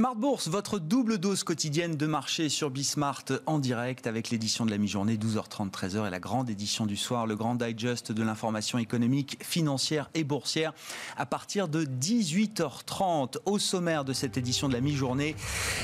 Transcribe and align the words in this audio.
Smart 0.00 0.16
Bourse, 0.16 0.48
votre 0.48 0.78
double 0.78 1.18
dose 1.18 1.44
quotidienne 1.44 1.94
de 1.94 2.06
marché 2.06 2.48
sur 2.48 2.70
Bismart 2.70 3.24
en 3.44 3.58
direct 3.58 4.06
avec 4.06 4.30
l'édition 4.30 4.64
de 4.64 4.70
la 4.70 4.78
mi-journée 4.78 5.18
12h30 5.18 5.70
13h 5.70 6.06
et 6.06 6.10
la 6.10 6.18
grande 6.18 6.48
édition 6.48 6.86
du 6.86 6.96
soir, 6.96 7.26
le 7.26 7.36
grand 7.36 7.54
digest 7.54 8.10
de 8.10 8.22
l'information 8.22 8.78
économique, 8.78 9.36
financière 9.42 10.08
et 10.14 10.24
boursière 10.24 10.72
à 11.18 11.26
partir 11.26 11.68
de 11.68 11.84
18h30 11.84 13.40
au 13.44 13.58
sommaire 13.58 14.06
de 14.06 14.14
cette 14.14 14.38
édition 14.38 14.70
de 14.70 14.72
la 14.72 14.80
mi-journée, 14.80 15.36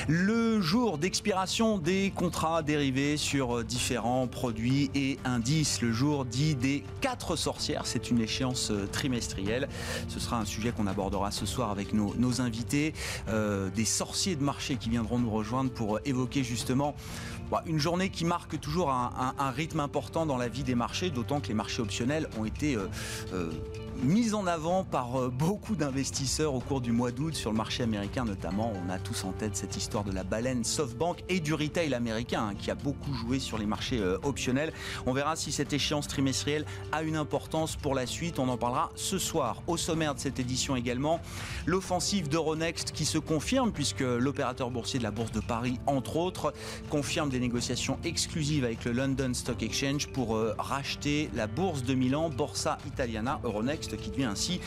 le 0.07 0.61
jour 0.61 0.97
d'expiration 0.97 1.77
des 1.77 2.11
contrats 2.15 2.63
dérivés 2.63 3.17
sur 3.17 3.63
différents 3.63 4.25
produits 4.25 4.89
et 4.95 5.19
indices, 5.25 5.79
le 5.83 5.91
jour 5.93 6.25
dit 6.25 6.55
des 6.55 6.83
quatre 7.01 7.35
sorcières, 7.35 7.85
c'est 7.85 8.09
une 8.09 8.19
échéance 8.19 8.71
trimestrielle. 8.91 9.69
Ce 10.07 10.19
sera 10.19 10.39
un 10.39 10.45
sujet 10.45 10.71
qu'on 10.71 10.87
abordera 10.87 11.29
ce 11.29 11.45
soir 11.45 11.69
avec 11.69 11.93
nos, 11.93 12.41
invités, 12.41 12.95
euh, 13.29 13.69
des 13.69 13.85
de 14.07 14.43
marché 14.43 14.77
qui 14.77 14.89
viendront 14.89 15.19
nous 15.19 15.29
rejoindre 15.29 15.69
pour 15.69 15.99
évoquer 16.05 16.43
justement 16.43 16.95
bah, 17.51 17.61
une 17.65 17.77
journée 17.77 18.09
qui 18.09 18.25
marque 18.25 18.59
toujours 18.59 18.89
un, 18.89 19.51
rythme 19.51 19.79
important 19.79 20.25
dans 20.25 20.37
la 20.37 20.47
vie 20.47 20.63
des 20.63 20.75
marchés, 20.75 21.09
d'autant 21.09 21.39
que 21.39 21.47
les 21.47 21.53
marchés 21.53 21.81
optionnels 21.81 22.27
ont 22.37 22.45
été 22.45 22.75
euh, 22.75 22.87
euh, 23.33 23.51
mise 24.03 24.33
en 24.33 24.45
avant 24.47 24.83
par 24.83 25.19
euh, 25.19 25.29
beaucoup 25.29 25.75
d'investisseurs 25.75 26.53
au 26.53 26.59
cours 26.59 26.81
du 26.81 26.91
mois 26.91 27.11
d'août 27.11 27.33
sur 27.35 27.51
le 27.51 27.57
marché 27.57 27.83
américain 27.83 28.25
notamment. 28.25 28.71
On 28.85 28.89
a 28.89 28.99
tous 28.99 29.23
en 29.23 29.31
tête 29.31 29.55
cette 29.55 29.75
histoire 29.75 30.03
de 30.03 30.11
la 30.11 30.23
baleine 30.23 30.63
SoftBank 30.63 31.23
et 31.29 31.39
du 31.39 31.53
retail 31.53 31.93
américain 31.93 32.49
hein, 32.49 32.55
qui 32.57 32.69
a 32.69 32.75
beaucoup 32.75 33.13
joué 33.13 33.39
sur 33.39 33.57
les 33.57 33.65
marchés 33.65 33.99
euh, 33.99 34.17
optionnels. 34.23 34.71
On 35.05 35.13
verra 35.13 35.35
si 35.35 35.51
cette 35.51 35.73
échéance 35.73 36.07
trimestrielle 36.07 36.65
a 36.91 37.03
une 37.03 37.15
importance 37.15 37.75
pour 37.75 37.95
la 37.95 38.05
suite. 38.05 38.39
On 38.39 38.49
en 38.49 38.57
parlera 38.57 38.91
ce 38.95 39.17
soir. 39.17 39.61
Au 39.67 39.77
sommaire 39.77 40.13
de 40.15 40.19
cette 40.19 40.39
édition 40.39 40.75
également, 40.75 41.19
l'offensive 41.65 42.29
d'Euronext 42.29 42.91
qui 42.91 43.05
se 43.05 43.17
confirme 43.17 43.71
puisque 43.71 44.01
l'opérateur 44.01 44.69
boursier 44.69 44.99
de 44.99 45.03
la 45.03 45.11
Bourse 45.11 45.31
de 45.31 45.41
Paris, 45.41 45.79
entre 45.87 46.17
autres, 46.17 46.53
confirme 46.89 47.29
des 47.29 47.39
négociations 47.39 47.97
exclusives 48.03 48.63
avec 48.63 48.85
le 48.85 48.91
London 48.91 49.33
Stock 49.33 49.61
Exchange 49.63 50.07
pour 50.07 50.35
euh, 50.35 50.53
racheter 50.57 51.29
la 51.33 51.47
Bourse 51.47 51.83
de 51.83 51.93
Milan, 51.93 52.29
Borsa 52.29 52.77
Italiana, 52.85 53.39
Euronext 53.43 53.86
qui 53.95 54.09
devient 54.09 54.25
ainsi 54.25 54.59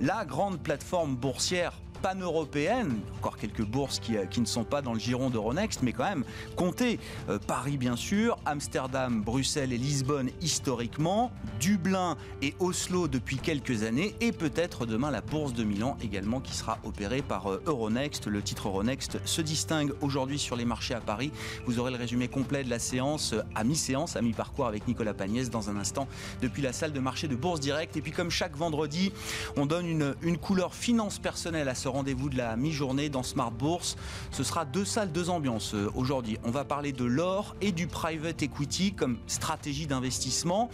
la 0.00 0.24
grande 0.24 0.60
plateforme 0.60 1.14
boursière 1.16 1.74
pan-européenne, 2.04 3.00
encore 3.16 3.38
quelques 3.38 3.64
bourses 3.64 3.98
qui, 3.98 4.18
euh, 4.18 4.26
qui, 4.26 4.42
ne 4.42 4.44
sont 4.44 4.64
pas 4.64 4.82
dans 4.82 4.92
le 4.92 4.98
giron 4.98 5.30
d'Euronext, 5.30 5.80
mais 5.82 5.94
quand 5.94 6.04
même, 6.04 6.24
comptez 6.54 7.00
euh, 7.30 7.38
Paris 7.38 7.78
bien 7.78 7.96
sûr, 7.96 8.36
Amsterdam, 8.44 9.22
Bruxelles 9.22 9.72
et 9.72 9.78
Lisbonne 9.78 10.28
historiquement, 10.42 11.32
Dublin 11.60 12.18
et 12.42 12.54
Oslo 12.58 13.08
depuis 13.08 13.38
quelques 13.38 13.84
années, 13.84 14.14
et 14.20 14.32
peut-être 14.32 14.84
demain 14.84 15.10
la 15.10 15.22
bourse 15.22 15.54
de 15.54 15.64
Milan 15.64 15.96
également 16.02 16.40
qui 16.40 16.54
sera 16.54 16.78
opérée 16.84 17.22
par 17.22 17.50
euh, 17.50 17.62
Euronext. 17.64 18.26
Le 18.26 18.42
titre 18.42 18.68
Euronext 18.68 19.18
se 19.24 19.40
distingue 19.40 19.94
aujourd'hui 20.02 20.38
sur 20.38 20.56
les 20.56 20.66
marchés 20.66 20.92
à 20.92 21.00
Paris. 21.00 21.32
Vous 21.64 21.78
aurez 21.78 21.90
le 21.90 21.96
résumé 21.96 22.28
complet 22.28 22.64
de 22.64 22.70
la 22.70 22.80
séance 22.80 23.34
à 23.54 23.64
mi-séance, 23.64 24.14
à 24.14 24.20
mi-parcours 24.20 24.66
avec 24.66 24.86
Nicolas 24.88 25.14
Pagnès 25.14 25.48
dans 25.48 25.70
un 25.70 25.78
instant 25.78 26.06
depuis 26.42 26.60
la 26.60 26.74
salle 26.74 26.92
de 26.92 27.00
marché 27.00 27.28
de 27.28 27.34
Bourse 27.34 27.60
Direct. 27.60 27.96
Et 27.96 28.02
puis 28.02 28.12
comme 28.12 28.30
chaque 28.30 28.58
vendredi, 28.58 29.10
on 29.56 29.64
donne 29.64 29.86
une, 29.86 30.14
une 30.20 30.36
couleur 30.36 30.74
finance 30.74 31.18
personnelle 31.18 31.70
à 31.70 31.74
ce 31.74 31.93
rendez-vous 31.94 32.28
de 32.28 32.36
la 32.36 32.56
mi-journée 32.56 33.08
dans 33.08 33.22
Smart 33.22 33.52
Bourse. 33.52 33.96
Ce 34.32 34.42
sera 34.42 34.64
deux 34.64 34.84
salles, 34.84 35.12
deux 35.12 35.30
ambiances 35.30 35.74
euh, 35.74 35.90
aujourd'hui. 35.94 36.38
On 36.44 36.50
va 36.50 36.64
parler 36.64 36.92
de 36.92 37.04
l'or 37.04 37.54
et 37.60 37.70
du 37.70 37.86
private 37.86 38.42
equity 38.42 38.92
comme 38.92 39.16
stratégie 39.28 39.86
d'investissement. 39.86 40.70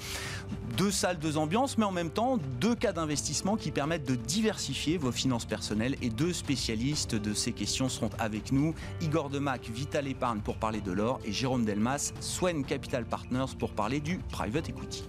Deux 0.79 0.91
salles, 0.91 1.19
deux 1.19 1.37
ambiances, 1.37 1.77
mais 1.77 1.85
en 1.85 1.93
même 1.93 2.11
temps 2.11 2.39
deux 2.59 2.75
cas 2.75 2.93
d'investissement 2.93 3.57
qui 3.57 3.71
permettent 3.71 4.09
de 4.09 4.15
diversifier 4.15 4.97
vos 4.97 5.13
finances 5.13 5.45
personnelles. 5.45 5.97
Et 6.01 6.09
deux 6.09 6.33
spécialistes 6.33 7.15
de 7.15 7.35
ces 7.35 7.53
questions 7.53 7.91
seront 7.91 8.11
avec 8.19 8.51
nous. 8.51 8.75
Igor 9.03 9.29
Demac, 9.29 9.69
Vital 9.69 10.09
Épargne 10.09 10.41
pour 10.41 10.57
parler 10.57 10.81
de 10.81 10.91
l'or 10.91 11.21
et 11.27 11.33
Jérôme 11.33 11.67
Delmas, 11.67 12.13
Swen 12.21 12.65
Capital 12.65 13.05
Partners 13.05 13.55
pour 13.59 13.73
parler 13.73 14.01
du 14.01 14.19
private 14.31 14.71
equity. 14.71 15.05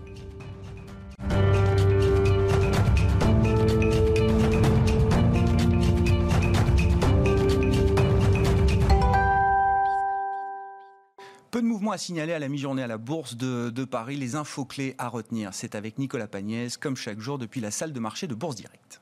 Peu 11.61 11.65
de 11.65 11.69
mouvements 11.69 11.91
à 11.91 11.99
signaler 11.99 12.33
à 12.33 12.39
la 12.39 12.47
mi-journée 12.47 12.81
à 12.81 12.87
la 12.87 12.97
Bourse 12.97 13.37
de, 13.37 13.69
de, 13.69 13.85
Paris. 13.85 14.15
Les 14.15 14.35
infos 14.35 14.65
clés 14.65 14.95
à 14.97 15.07
retenir, 15.09 15.53
c'est 15.53 15.75
avec 15.75 15.99
Nicolas 15.99 16.27
Pagnès, 16.27 16.75
comme 16.75 16.95
chaque 16.95 17.19
jour 17.19 17.37
depuis 17.37 17.61
la 17.61 17.69
salle 17.69 17.93
de 17.93 17.99
marché 17.99 18.25
de 18.25 18.33
Bourse 18.33 18.55
Direct. 18.55 18.99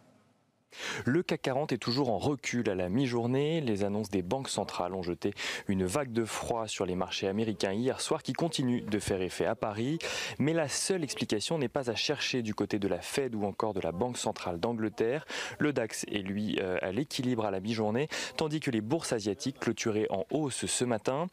Le 1.05 1.23
CAC 1.23 1.41
40 1.41 1.71
est 1.71 1.77
toujours 1.77 2.09
en 2.09 2.17
recul 2.17 2.69
à 2.69 2.75
la 2.75 2.89
mi-journée. 2.89 3.61
Les 3.61 3.83
annonces 3.83 4.09
des 4.09 4.21
banques 4.21 4.49
centrales 4.49 4.93
ont 4.93 5.03
jeté 5.03 5.33
une 5.67 5.85
vague 5.85 6.11
de 6.11 6.25
froid 6.25 6.67
sur 6.67 6.85
les 6.85 6.95
marchés 6.95 7.27
américains 7.27 7.73
hier 7.73 8.01
soir 8.01 8.23
qui 8.23 8.33
continue 8.33 8.81
de 8.81 8.99
faire 8.99 9.21
effet 9.21 9.45
à 9.45 9.55
Paris. 9.55 9.99
Mais 10.39 10.53
la 10.53 10.67
seule 10.67 11.03
explication 11.03 11.57
n'est 11.57 11.69
pas 11.69 11.89
à 11.89 11.95
chercher 11.95 12.41
du 12.41 12.53
côté 12.53 12.79
de 12.79 12.87
la 12.87 12.99
Fed 12.99 13.35
ou 13.35 13.45
encore 13.45 13.73
de 13.73 13.81
la 13.81 13.91
Banque 13.91 14.17
centrale 14.17 14.59
d'Angleterre. 14.59 15.25
Le 15.59 15.73
DAX 15.73 16.05
est 16.05 16.19
lui 16.19 16.57
euh, 16.61 16.77
à 16.81 16.91
l'équilibre 16.91 17.45
à 17.45 17.51
la 17.51 17.59
mi-journée, 17.59 18.07
tandis 18.35 18.59
que 18.59 18.71
les 18.71 18.81
bourses 18.81 19.13
asiatiques 19.13 19.59
clôturaient 19.59 20.07
en 20.09 20.25
hausse 20.31 20.65
ce 20.65 20.85
matin. 20.85 21.27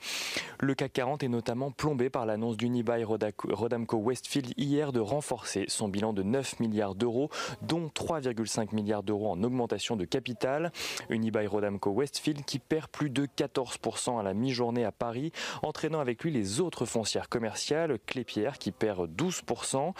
Le 0.60 0.74
CAC 0.74 0.92
40 0.92 1.22
est 1.22 1.28
notamment 1.28 1.70
plombé 1.70 2.10
par 2.10 2.26
l'annonce 2.26 2.56
d'Unibail 2.56 3.04
Rodamco 3.04 3.96
Westfield 3.96 4.52
hier 4.56 4.92
de 4.92 5.00
renforcer 5.00 5.64
son 5.68 5.88
bilan 5.88 6.12
de 6.12 6.22
9 6.22 6.60
milliards 6.60 6.94
d'euros, 6.94 7.30
dont 7.62 7.88
3,5 7.88 8.74
milliards 8.74 9.02
d'euros 9.02 9.30
en 9.30 9.36
en 9.36 9.46
de 9.56 10.04
capital. 10.04 10.70
Unibail 11.08 11.46
Rodamco 11.46 11.90
Westfield 11.90 12.44
qui 12.44 12.58
perd 12.58 12.88
plus 12.88 13.10
de 13.10 13.26
14% 13.26 14.20
à 14.20 14.22
la 14.22 14.34
mi-journée 14.34 14.84
à 14.84 14.92
Paris, 14.92 15.32
entraînant 15.62 16.00
avec 16.00 16.22
lui 16.22 16.30
les 16.30 16.60
autres 16.60 16.84
foncières 16.84 17.28
commerciales, 17.28 17.98
Clépierre 18.06 18.58
qui 18.58 18.70
perd 18.70 19.10
12%, 19.10 19.92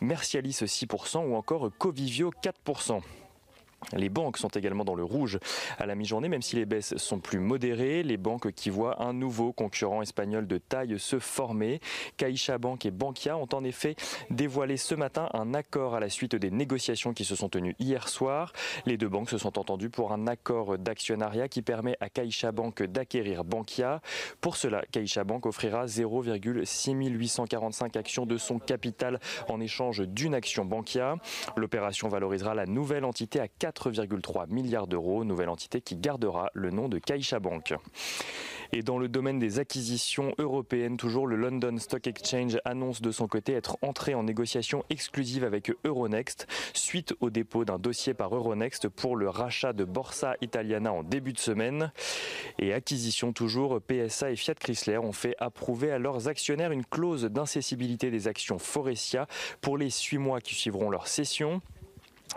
Mercialis 0.00 0.62
6% 0.62 1.26
ou 1.26 1.34
encore 1.34 1.70
Covivio 1.78 2.32
4%. 2.42 3.00
Les 3.96 4.08
banques 4.08 4.38
sont 4.38 4.48
également 4.48 4.84
dans 4.84 4.94
le 4.94 5.04
rouge 5.04 5.38
à 5.78 5.86
la 5.86 5.94
mi-journée, 5.94 6.28
même 6.28 6.42
si 6.42 6.56
les 6.56 6.66
baisses 6.66 6.96
sont 6.96 7.20
plus 7.20 7.38
modérées. 7.38 8.02
Les 8.02 8.16
banques 8.16 8.52
qui 8.52 8.70
voient 8.70 9.02
un 9.02 9.12
nouveau 9.12 9.52
concurrent 9.52 10.02
espagnol 10.02 10.46
de 10.46 10.58
taille 10.58 10.98
se 10.98 11.18
former. 11.18 11.80
Caixa 12.16 12.58
Bank 12.58 12.84
et 12.86 12.90
Bankia 12.90 13.36
ont 13.36 13.48
en 13.52 13.64
effet 13.64 13.96
dévoilé 14.30 14.76
ce 14.76 14.94
matin 14.94 15.28
un 15.34 15.54
accord 15.54 15.94
à 15.94 16.00
la 16.00 16.08
suite 16.08 16.36
des 16.36 16.50
négociations 16.50 17.12
qui 17.12 17.24
se 17.24 17.36
sont 17.36 17.48
tenues 17.48 17.76
hier 17.78 18.08
soir. 18.08 18.52
Les 18.86 18.96
deux 18.96 19.08
banques 19.08 19.30
se 19.30 19.38
sont 19.38 19.58
entendues 19.58 19.90
pour 19.90 20.12
un 20.12 20.26
accord 20.26 20.78
d'actionnariat 20.78 21.48
qui 21.48 21.62
permet 21.62 21.96
à 22.00 22.08
Caixa 22.08 22.52
Bank 22.52 22.82
d'acquérir 22.82 23.44
Bankia. 23.44 24.00
Pour 24.40 24.56
cela, 24.56 24.82
Caixa 24.90 25.24
Bank 25.24 25.46
offrira 25.46 25.86
0,6845 25.86 27.98
actions 27.98 28.26
de 28.26 28.36
son 28.36 28.58
capital 28.58 29.20
en 29.48 29.60
échange 29.60 30.06
d'une 30.06 30.34
action 30.34 30.64
Bankia. 30.64 31.16
L'opération 31.56 32.08
valorisera 32.08 32.54
la 32.54 32.66
nouvelle 32.66 33.04
entité 33.04 33.40
à 33.40 33.48
4 33.48 33.71
4,3 33.72 34.48
milliards 34.48 34.86
d'euros, 34.86 35.24
nouvelle 35.24 35.48
entité 35.48 35.80
qui 35.80 35.96
gardera 35.96 36.50
le 36.54 36.70
nom 36.70 36.88
de 36.88 36.98
CaixaBank. 36.98 37.74
Et 38.74 38.82
dans 38.82 38.98
le 38.98 39.08
domaine 39.08 39.38
des 39.38 39.58
acquisitions 39.58 40.32
européennes, 40.38 40.96
toujours 40.96 41.26
le 41.26 41.36
London 41.36 41.76
Stock 41.76 42.06
Exchange 42.06 42.56
annonce 42.64 43.02
de 43.02 43.10
son 43.10 43.28
côté 43.28 43.52
être 43.52 43.76
entré 43.82 44.14
en 44.14 44.22
négociation 44.22 44.82
exclusive 44.88 45.44
avec 45.44 45.70
Euronext 45.84 46.46
suite 46.72 47.14
au 47.20 47.28
dépôt 47.28 47.66
d'un 47.66 47.78
dossier 47.78 48.14
par 48.14 48.34
Euronext 48.34 48.88
pour 48.88 49.16
le 49.16 49.28
rachat 49.28 49.74
de 49.74 49.84
Borsa 49.84 50.36
Italiana 50.40 50.90
en 50.90 51.02
début 51.02 51.34
de 51.34 51.38
semaine. 51.38 51.92
Et 52.58 52.72
acquisition 52.72 53.34
toujours, 53.34 53.78
PSA 53.82 54.30
et 54.30 54.36
Fiat 54.36 54.54
Chrysler 54.54 54.96
ont 54.96 55.12
fait 55.12 55.36
approuver 55.38 55.90
à 55.90 55.98
leurs 55.98 56.28
actionnaires 56.28 56.72
une 56.72 56.86
clause 56.86 57.24
d'incessibilité 57.24 58.10
des 58.10 58.26
actions 58.26 58.58
Forestia 58.58 59.26
pour 59.60 59.76
les 59.76 59.90
8 59.90 60.16
mois 60.16 60.40
qui 60.40 60.54
suivront 60.54 60.88
leur 60.88 61.08
cession. 61.08 61.60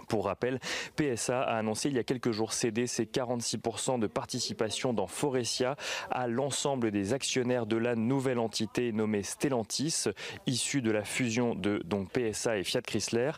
Pour 0.08 0.26
rappel, 0.26 0.60
PSA 0.96 1.42
a 1.42 1.58
annoncé 1.58 1.90
il 1.90 1.96
y 1.96 2.00
a 2.00 2.04
quelques 2.04 2.32
jours 2.32 2.54
céder 2.54 2.88
ses 2.88 3.06
46% 3.06 4.00
de 4.00 4.08
participation 4.08 4.94
dans 4.94 5.08
Forestia 5.08 5.76
à 6.12 6.28
l'ensemble 6.28 6.92
des 6.92 7.14
actionnaires 7.14 7.66
de 7.66 7.78
la 7.78 7.96
nouvelle 7.96 8.40
entité 8.40 8.92
nommée 8.92 9.24
Stellantis, 9.24 10.06
issue 10.48 10.82
de 10.82 10.92
la 10.92 11.04
fusion 11.04 11.56
de 11.56 11.82
PSA 12.14 12.58
et 12.58 12.64
Fiat 12.64 12.82
Chrysler. 12.82 13.32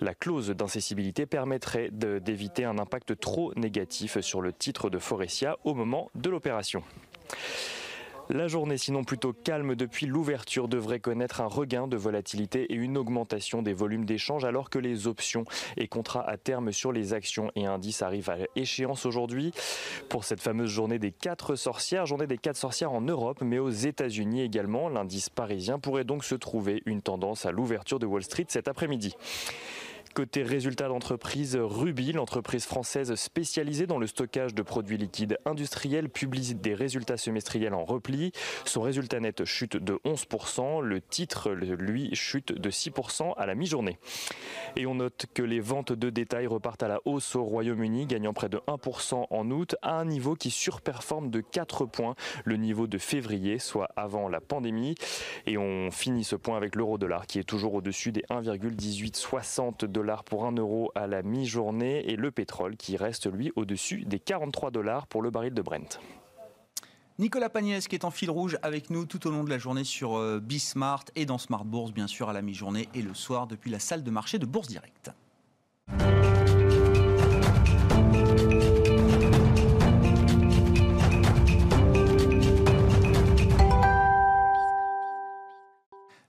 La 0.00 0.14
clause 0.14 0.48
d'incessibilité 0.50 1.26
permettrait 1.26 1.90
d'éviter 1.90 2.64
un 2.64 2.78
impact 2.78 3.18
trop 3.18 3.52
négatif 3.54 4.20
sur 4.20 4.40
le 4.40 4.52
titre 4.52 4.90
de 4.90 4.98
Forestia 4.98 5.56
au 5.64 5.74
moment 5.74 6.10
de 6.14 6.30
l'opération. 6.30 6.82
La 8.28 8.48
journée, 8.48 8.76
sinon 8.76 9.04
plutôt 9.04 9.32
calme 9.32 9.76
depuis 9.76 10.06
l'ouverture, 10.06 10.66
devrait 10.66 10.98
connaître 10.98 11.40
un 11.40 11.46
regain 11.46 11.86
de 11.86 11.96
volatilité 11.96 12.64
et 12.72 12.74
une 12.74 12.98
augmentation 12.98 13.62
des 13.62 13.72
volumes 13.72 14.04
d'échanges 14.04 14.44
alors 14.44 14.68
que 14.68 14.80
les 14.80 15.06
options 15.06 15.44
et 15.76 15.86
contrats 15.86 16.28
à 16.28 16.36
terme 16.36 16.72
sur 16.72 16.90
les 16.90 17.14
actions 17.14 17.52
et 17.54 17.66
indices 17.66 18.02
arrivent 18.02 18.30
à 18.30 18.38
échéance 18.56 19.06
aujourd'hui. 19.06 19.52
Pour 20.08 20.24
cette 20.24 20.40
fameuse 20.40 20.70
journée 20.70 20.98
des 20.98 21.12
quatre 21.12 21.54
sorcières, 21.54 22.04
journée 22.04 22.26
des 22.26 22.38
quatre 22.38 22.56
sorcières 22.56 22.92
en 22.92 23.00
Europe, 23.00 23.42
mais 23.42 23.60
aux 23.60 23.70
États-Unis 23.70 24.42
également, 24.42 24.88
l'indice 24.88 25.28
parisien 25.28 25.78
pourrait 25.78 26.04
donc 26.04 26.24
se 26.24 26.34
trouver 26.34 26.82
une 26.84 27.02
tendance 27.02 27.46
à 27.46 27.52
l'ouverture 27.52 28.00
de 28.00 28.06
Wall 28.06 28.24
Street 28.24 28.46
cet 28.48 28.66
après-midi. 28.66 29.14
Côté 30.16 30.42
résultats 30.42 30.88
d'entreprise, 30.88 31.58
Ruby, 31.60 32.12
l'entreprise 32.12 32.64
française 32.64 33.14
spécialisée 33.16 33.86
dans 33.86 33.98
le 33.98 34.06
stockage 34.06 34.54
de 34.54 34.62
produits 34.62 34.96
liquides 34.96 35.36
industriels, 35.44 36.08
publie 36.08 36.54
des 36.54 36.72
résultats 36.72 37.18
semestriels 37.18 37.74
en 37.74 37.84
repli. 37.84 38.32
Son 38.64 38.80
résultat 38.80 39.20
net 39.20 39.44
chute 39.44 39.76
de 39.76 40.00
11%, 40.06 40.80
le 40.80 41.02
titre, 41.02 41.50
lui, 41.50 42.14
chute 42.14 42.52
de 42.52 42.70
6% 42.70 43.34
à 43.36 43.44
la 43.44 43.54
mi-journée. 43.54 43.98
Et 44.76 44.86
on 44.86 44.94
note 44.94 45.26
que 45.34 45.42
les 45.42 45.60
ventes 45.60 45.92
de 45.92 46.08
détail 46.08 46.46
repartent 46.46 46.82
à 46.82 46.88
la 46.88 47.00
hausse 47.04 47.36
au 47.36 47.44
Royaume-Uni, 47.44 48.06
gagnant 48.06 48.32
près 48.32 48.48
de 48.48 48.56
1% 48.68 49.26
en 49.28 49.50
août, 49.50 49.76
à 49.82 50.00
un 50.00 50.06
niveau 50.06 50.34
qui 50.34 50.50
surperforme 50.50 51.28
de 51.28 51.42
4 51.42 51.84
points 51.84 52.14
le 52.46 52.56
niveau 52.56 52.86
de 52.86 52.96
février, 52.96 53.58
soit 53.58 53.90
avant 53.96 54.30
la 54.30 54.40
pandémie. 54.40 54.94
Et 55.44 55.58
on 55.58 55.90
finit 55.90 56.24
ce 56.24 56.36
point 56.36 56.56
avec 56.56 56.74
l'euro-dollar 56.74 57.26
qui 57.26 57.38
est 57.38 57.44
toujours 57.44 57.74
au-dessus 57.74 58.12
des 58.12 58.22
1,1860 58.30 59.84
dollars 59.84 60.05
pour 60.24 60.46
1 60.46 60.52
euro 60.52 60.92
à 60.94 61.06
la 61.06 61.22
mi-journée 61.22 62.04
et 62.10 62.16
le 62.16 62.30
pétrole 62.30 62.76
qui 62.76 62.96
reste 62.96 63.30
lui 63.30 63.52
au-dessus 63.56 64.04
des 64.04 64.18
43 64.18 64.70
dollars 64.70 65.06
pour 65.06 65.22
le 65.22 65.30
baril 65.30 65.52
de 65.52 65.62
Brent. 65.62 66.00
Nicolas 67.18 67.48
Pagnès 67.48 67.88
qui 67.88 67.96
est 67.96 68.04
en 68.04 68.10
fil 68.10 68.30
rouge 68.30 68.58
avec 68.62 68.90
nous 68.90 69.06
tout 69.06 69.26
au 69.26 69.30
long 69.30 69.42
de 69.42 69.50
la 69.50 69.58
journée 69.58 69.84
sur 69.84 70.16
euh, 70.16 70.38
Bismart 70.40 71.04
et 71.16 71.24
dans 71.24 71.38
Smart 71.38 71.64
Bourse 71.64 71.92
bien 71.92 72.06
sûr 72.06 72.28
à 72.28 72.32
la 72.32 72.42
mi-journée 72.42 72.88
et 72.94 73.02
le 73.02 73.14
soir 73.14 73.46
depuis 73.46 73.70
la 73.70 73.78
salle 73.78 74.04
de 74.04 74.10
marché 74.10 74.38
de 74.38 74.46
Bourse 74.46 74.68
Direct. 74.68 75.10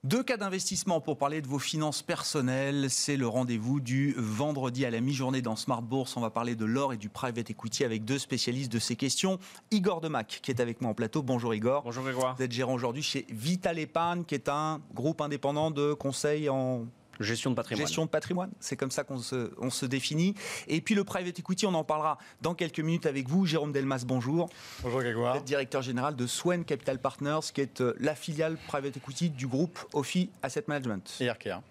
Deux 0.07 0.23
cas 0.23 0.37
d'investissement 0.37 1.01
pour 1.01 1.17
parler 1.17 1.41
de 1.41 1.47
vos 1.47 1.59
finances 1.59 2.01
personnelles. 2.01 2.89
C'est 2.89 3.17
le 3.17 3.27
rendez-vous 3.27 3.81
du 3.81 4.15
vendredi 4.17 4.85
à 4.85 4.89
la 4.89 5.01
mi-journée 5.01 5.41
dans 5.41 5.57
Smart 5.57 5.81
Bourse. 5.81 6.15
On 6.15 6.21
va 6.21 6.29
parler 6.29 6.55
de 6.55 6.63
l'or 6.63 6.93
et 6.93 6.97
du 6.97 7.09
private 7.09 7.49
equity 7.49 7.83
avec 7.83 8.05
deux 8.05 8.17
spécialistes 8.17 8.71
de 8.71 8.79
ces 8.79 8.95
questions. 8.95 9.37
Igor 9.69 9.99
Demac, 9.99 10.39
qui 10.41 10.49
est 10.49 10.61
avec 10.61 10.79
moi 10.79 10.91
en 10.91 10.93
plateau. 10.93 11.23
Bonjour 11.23 11.53
Igor. 11.53 11.83
Bonjour 11.83 12.05
Grégoire. 12.05 12.35
Vous 12.37 12.43
êtes 12.43 12.53
gérant 12.53 12.73
aujourd'hui 12.73 13.03
chez 13.03 13.25
Vital 13.29 13.79
Épargne, 13.79 14.23
qui 14.23 14.35
est 14.35 14.47
un 14.47 14.79
groupe 14.93 15.19
indépendant 15.19 15.71
de 15.71 15.91
conseil 15.91 16.47
en 16.47 16.85
Gestion 17.19 17.51
de 17.51 17.55
patrimoine. 17.55 17.87
Gestion 17.87 18.05
de 18.05 18.09
patrimoine, 18.09 18.51
c'est 18.59 18.75
comme 18.75 18.91
ça 18.91 19.03
qu'on 19.03 19.17
se, 19.17 19.51
on 19.59 19.69
se 19.69 19.85
définit. 19.85 20.35
Et 20.67 20.81
puis 20.81 20.95
le 20.95 21.03
private 21.03 21.39
equity, 21.39 21.65
on 21.65 21.73
en 21.73 21.83
parlera 21.83 22.17
dans 22.41 22.53
quelques 22.53 22.79
minutes 22.79 23.05
avec 23.05 23.27
vous. 23.27 23.45
Jérôme 23.45 23.71
Delmas, 23.71 24.03
bonjour. 24.05 24.49
Bonjour 24.83 25.01
Grégoire. 25.01 25.33
Vous 25.33 25.39
êtes 25.39 25.45
directeur 25.45 25.81
général 25.81 26.15
de 26.15 26.27
Swen 26.27 26.65
Capital 26.65 26.99
Partners, 26.99 27.39
qui 27.53 27.61
est 27.61 27.81
euh, 27.81 27.95
la 27.99 28.15
filiale 28.15 28.57
private 28.67 28.97
equity 28.97 29.29
du 29.29 29.47
groupe 29.47 29.79
Ophi 29.93 30.29
Asset 30.43 30.65
Management. 30.67 31.17
Et 31.19 31.29
Arkea. 31.29 31.61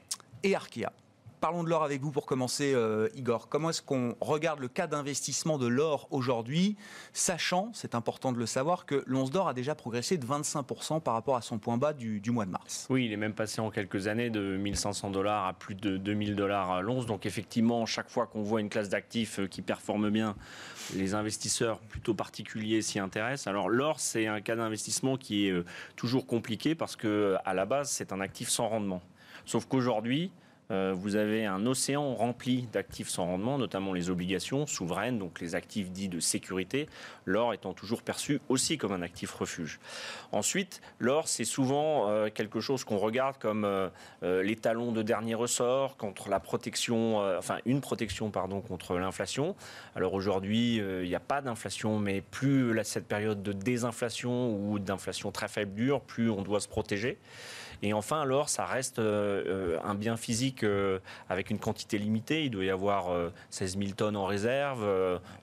Et 0.43 0.55
Arkea 0.55 0.93
parlons 1.41 1.65
de 1.65 1.69
l'or 1.69 1.85
avec 1.85 2.00
vous 2.00 2.11
pour 2.11 2.27
commencer, 2.27 2.73
euh, 2.75 3.09
Igor. 3.15 3.49
Comment 3.49 3.71
est-ce 3.71 3.83
qu'on 3.83 4.17
regarde 4.21 4.61
le 4.61 4.69
cas 4.69 4.87
d'investissement 4.87 5.59
de 5.59 5.67
l'or 5.67 6.09
aujourd'hui, 6.11 6.77
sachant, 7.12 7.71
c'est 7.75 7.94
important 7.94 8.33
de 8.33 8.38
le 8.38 8.47
savoir, 8.47 8.87
que 8.87 9.03
l'once 9.06 9.31
d'or 9.31 9.49
a 9.49 9.55
déjà 9.55 9.75
progressé 9.75 10.19
de 10.19 10.27
25% 10.27 11.00
par 11.00 11.15
rapport 11.15 11.37
à 11.37 11.43
son 11.43 11.59
point 11.59 11.77
bas 11.77 11.93
du, 11.93 12.21
mois 12.31 12.47
de 12.47 12.50
mars? 12.50 12.87
Oui, 12.91 13.06
il 13.06 13.12
est 13.12 13.17
même 13.17 13.35
passé 13.35 13.61
en 13.61 13.71
quelques 13.71 14.06
années 14.06 14.31
de 14.31 14.56
1500 14.56 15.11
dollars 15.11 15.47
à 15.47 15.53
plus 15.53 15.75
de 15.75 15.97
2000 15.97 16.37
dollars 16.37 16.71
à 16.71 16.81
l'once. 16.81 17.06
Donc 17.06 17.27
effectivement, 17.27 17.87
chaque 17.87 18.11
fois 18.11 18.27
qu'on 18.27 18.43
voit 18.43 18.61
une 18.61 18.69
classe 18.69 18.88
d'actifs 18.88 19.41
euh, 19.41 19.47
qui 19.47 19.62
performe 19.62 20.11
bien, 20.11 20.37
les 20.94 21.15
investisseurs 21.15 21.79
plutôt 21.81 22.15
particuliers 22.15 22.83
s'y 22.83 22.99
intéressent. 22.99 23.47
Alors 23.47 23.69
l'or, 23.69 24.00
c'est 24.00 24.27
un 24.27 24.41
cas 24.41 24.56
d'investissement 24.56 25.17
qui 25.17 25.49
est 25.49 25.53
euh, 25.53 25.65
toujours 25.97 26.27
compliqué 26.27 26.75
parce 26.75 26.97
que 26.97 27.37
à 27.44 27.55
la 27.55 27.67
base, 27.67 27.91
c'est 27.91 28.12
un 28.12 28.21
actif 28.21 28.49
sans 28.49 28.69
rendement. 28.69 29.03
Sauf 29.44 29.67
qu'aujourd'hui, 29.67 30.33
euh, 30.71 30.93
vous 30.97 31.17
avez 31.17 31.47
un 31.47 31.65
océan 31.67 32.15
rempli 32.15 32.69
d'actifs 32.73 33.09
sans 33.09 33.27
rendement, 33.27 33.59
notamment 33.59 33.93
les 33.93 34.11
obligations 34.11 34.67
souveraines, 34.67 35.19
donc 35.19 35.41
les 35.41 35.55
actifs 35.55 35.91
dits 35.91 36.09
de 36.09 36.21
sécurité, 36.21 36.89
l'or 37.25 37.55
étant 37.55 37.73
toujours 37.73 38.03
perçu 38.03 38.41
aussi 38.49 38.79
comme 38.79 38.93
un 38.93 39.03
actif 39.03 39.33
refuge. 39.33 39.79
Ensuite, 40.33 40.81
l'or, 40.99 41.29
c'est 41.29 41.45
souvent 41.45 42.11
euh, 42.11 42.29
quelque 42.29 42.61
chose 42.61 42.85
qu'on 42.85 42.99
regarde 42.99 43.37
comme 43.39 43.65
euh, 43.65 43.91
les 44.23 44.57
talons 44.57 44.93
de 44.93 45.03
dernier 45.03 45.35
ressort 45.35 45.97
contre 45.97 46.29
la 46.29 46.41
protection, 46.41 47.19
enfin 47.39 47.59
une 47.65 47.81
protection 47.81 48.31
pardon 48.31 48.61
contre 48.61 48.95
l'inflation. 48.99 49.55
Alors 49.95 50.15
aujourd'hui, 50.15 50.77
il 50.77 51.09
n'y 51.09 51.15
a 51.15 51.21
pas 51.21 51.41
d'inflation, 51.41 51.99
mais 51.99 52.21
plus 52.21 52.77
cette 52.85 53.07
période 53.07 53.43
de 53.43 53.53
désinflation 53.53 54.55
ou 54.55 54.79
d'inflation 54.79 55.33
très 55.33 55.49
faible 55.49 55.75
dure, 55.75 56.01
plus 56.01 56.31
on 56.31 56.43
doit 56.43 56.61
se 56.61 56.69
protéger. 56.69 57.19
Et 57.82 57.93
enfin, 57.93 58.25
l'or, 58.25 58.49
ça 58.49 58.64
reste 58.64 58.99
euh, 58.99 59.44
euh, 59.46 59.78
un 59.84 59.94
bien 59.94 60.17
physique 60.17 60.62
euh, 60.62 60.99
avec 61.28 61.50
une 61.50 61.58
quantité 61.58 61.99
limitée. 61.99 62.44
Il 62.44 62.50
doit 62.50 62.64
y 62.64 62.70
avoir 62.70 63.06
16 63.50 63.78
000 63.78 63.90
tonnes 63.93 64.17
en 64.17 64.25
réserve. 64.25 64.87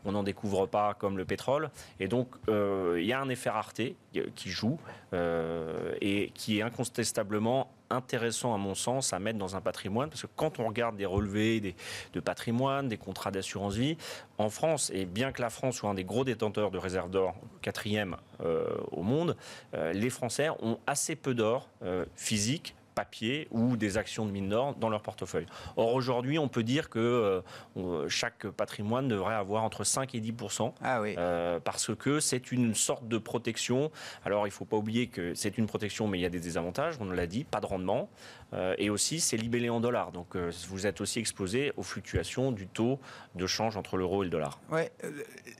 on 0.05 0.11
n'en 0.11 0.23
découvre 0.23 0.65
pas 0.65 0.93
comme 0.93 1.17
le 1.17 1.25
pétrole. 1.25 1.69
Et 1.99 2.07
donc, 2.07 2.27
il 2.47 3.03
y 3.03 3.13
a 3.13 3.19
un 3.19 3.29
effet 3.29 3.49
rareté 3.49 3.95
qui 4.35 4.49
joue 4.49 4.79
et 5.13 6.31
qui 6.33 6.59
est 6.59 6.61
incontestablement 6.61 7.69
intéressant 7.93 8.53
à 8.53 8.57
mon 8.57 8.75
sens 8.75 9.13
à 9.13 9.19
mettre 9.19 9.39
dans 9.39 9.55
un 9.55 9.61
patrimoine 9.61 10.09
parce 10.09 10.21
que 10.23 10.27
quand 10.35 10.59
on 10.59 10.67
regarde 10.67 10.97
des 10.97 11.05
relevés 11.05 11.75
de 12.13 12.19
patrimoine, 12.19 12.87
des 12.87 12.97
contrats 12.97 13.31
d'assurance 13.31 13.75
vie, 13.75 13.97
en 14.37 14.49
France, 14.49 14.91
et 14.93 15.05
bien 15.05 15.31
que 15.31 15.41
la 15.41 15.49
France 15.49 15.77
soit 15.77 15.89
un 15.89 15.93
des 15.93 16.03
gros 16.03 16.23
détenteurs 16.23 16.71
de 16.71 16.77
réserves 16.77 17.09
d'or, 17.09 17.35
quatrième 17.61 18.17
euh, 18.41 18.65
au 18.91 19.03
monde, 19.03 19.35
euh, 19.73 19.93
les 19.93 20.09
Français 20.09 20.49
ont 20.61 20.79
assez 20.87 21.15
peu 21.15 21.33
d'or 21.33 21.69
euh, 21.83 22.05
physique 22.15 22.75
papier 22.93 23.47
ou 23.51 23.75
des 23.77 23.97
actions 23.97 24.25
de 24.25 24.31
mine 24.31 24.49
d'or 24.49 24.75
dans 24.75 24.89
leur 24.89 25.01
portefeuille. 25.01 25.45
Or 25.75 25.93
aujourd'hui, 25.93 26.39
on 26.39 26.47
peut 26.47 26.63
dire 26.63 26.89
que 26.89 27.43
euh, 27.77 28.09
chaque 28.09 28.47
patrimoine 28.47 29.07
devrait 29.07 29.35
avoir 29.35 29.63
entre 29.63 29.83
5 29.83 30.15
et 30.15 30.19
10 30.19 30.33
ah 30.81 31.01
oui. 31.01 31.15
euh, 31.17 31.59
parce 31.59 31.95
que 31.95 32.19
c'est 32.19 32.51
une 32.51 32.73
sorte 32.75 33.07
de 33.07 33.17
protection. 33.17 33.91
Alors 34.25 34.45
il 34.47 34.49
ne 34.49 34.53
faut 34.53 34.65
pas 34.65 34.77
oublier 34.77 35.07
que 35.07 35.33
c'est 35.33 35.57
une 35.57 35.67
protection, 35.67 36.07
mais 36.07 36.19
il 36.19 36.21
y 36.21 36.25
a 36.25 36.29
des 36.29 36.39
désavantages. 36.39 36.95
On 36.99 37.05
l'a 37.05 37.27
dit, 37.27 37.43
pas 37.43 37.59
de 37.59 37.65
rendement, 37.65 38.09
euh, 38.53 38.75
et 38.77 38.89
aussi 38.89 39.19
c'est 39.19 39.37
libellé 39.37 39.69
en 39.69 39.79
dollars. 39.79 40.11
Donc 40.11 40.35
vous 40.35 40.87
êtes 40.87 41.01
aussi 41.01 41.19
exposé 41.19 41.73
aux 41.77 41.83
fluctuations 41.83 42.51
du 42.51 42.67
taux 42.67 42.99
de 43.35 43.47
change 43.47 43.77
entre 43.77 43.97
l'euro 43.97 44.23
et 44.23 44.25
le 44.25 44.31
dollar. 44.31 44.59
Ouais, 44.71 44.91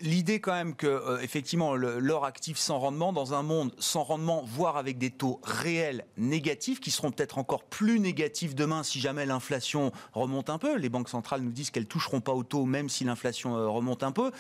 l'idée 0.01 0.39
quand 0.39 0.53
même 0.53 0.75
que 0.75 1.21
effectivement 1.21 1.75
l'or 1.75 2.25
actif 2.25 2.57
sans 2.57 2.80
rendement 2.80 3.13
dans 3.13 3.33
un 3.33 3.44
monde 3.44 3.73
sans 3.78 4.04
rendement, 4.04 4.44
voire 4.45 4.78
avec 4.78 4.97
des 4.97 5.11
taux 5.11 5.40
réels 5.44 6.06
négatifs 6.18 6.80
qui 6.80 6.92
seront 6.92 7.11
peut-être 7.11 7.22
être 7.23 7.37
encore 7.37 7.63
plus 7.63 7.99
négatif 7.99 8.56
demain 8.56 8.83
si 8.83 8.99
jamais 8.99 9.25
l'inflation 9.25 9.92
remonte 10.13 10.49
un 10.49 10.57
peu. 10.57 10.77
Les 10.77 10.89
banques 10.89 11.09
centrales 11.09 11.42
nous 11.42 11.51
disent 11.51 11.71
qu'elles 11.71 11.87
toucheront 11.87 12.21
pas 12.21 12.33
au 12.33 12.44
taux 12.44 12.65
même 12.65 12.89
si 12.89 13.03
l'inflation 13.03 13.56
euh, 13.56 13.68
remonte 13.68 14.03
un 14.03 14.11
peu. 14.11 14.31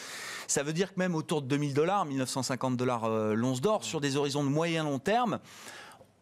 Ça 0.47 0.63
veut 0.63 0.73
dire 0.73 0.93
que 0.93 0.99
même 0.99 1.15
autour 1.15 1.41
de 1.41 1.47
2000 1.47 1.73
dollars, 1.73 2.05
1950 2.05 2.77
dollars 2.77 3.05
euh, 3.05 3.33
l'once 3.33 3.61
d'or, 3.61 3.83
sur 3.83 4.01
des 4.01 4.17
horizons 4.17 4.43
de 4.43 4.49
moyen 4.49 4.83
long 4.83 4.99
terme, 4.99 5.39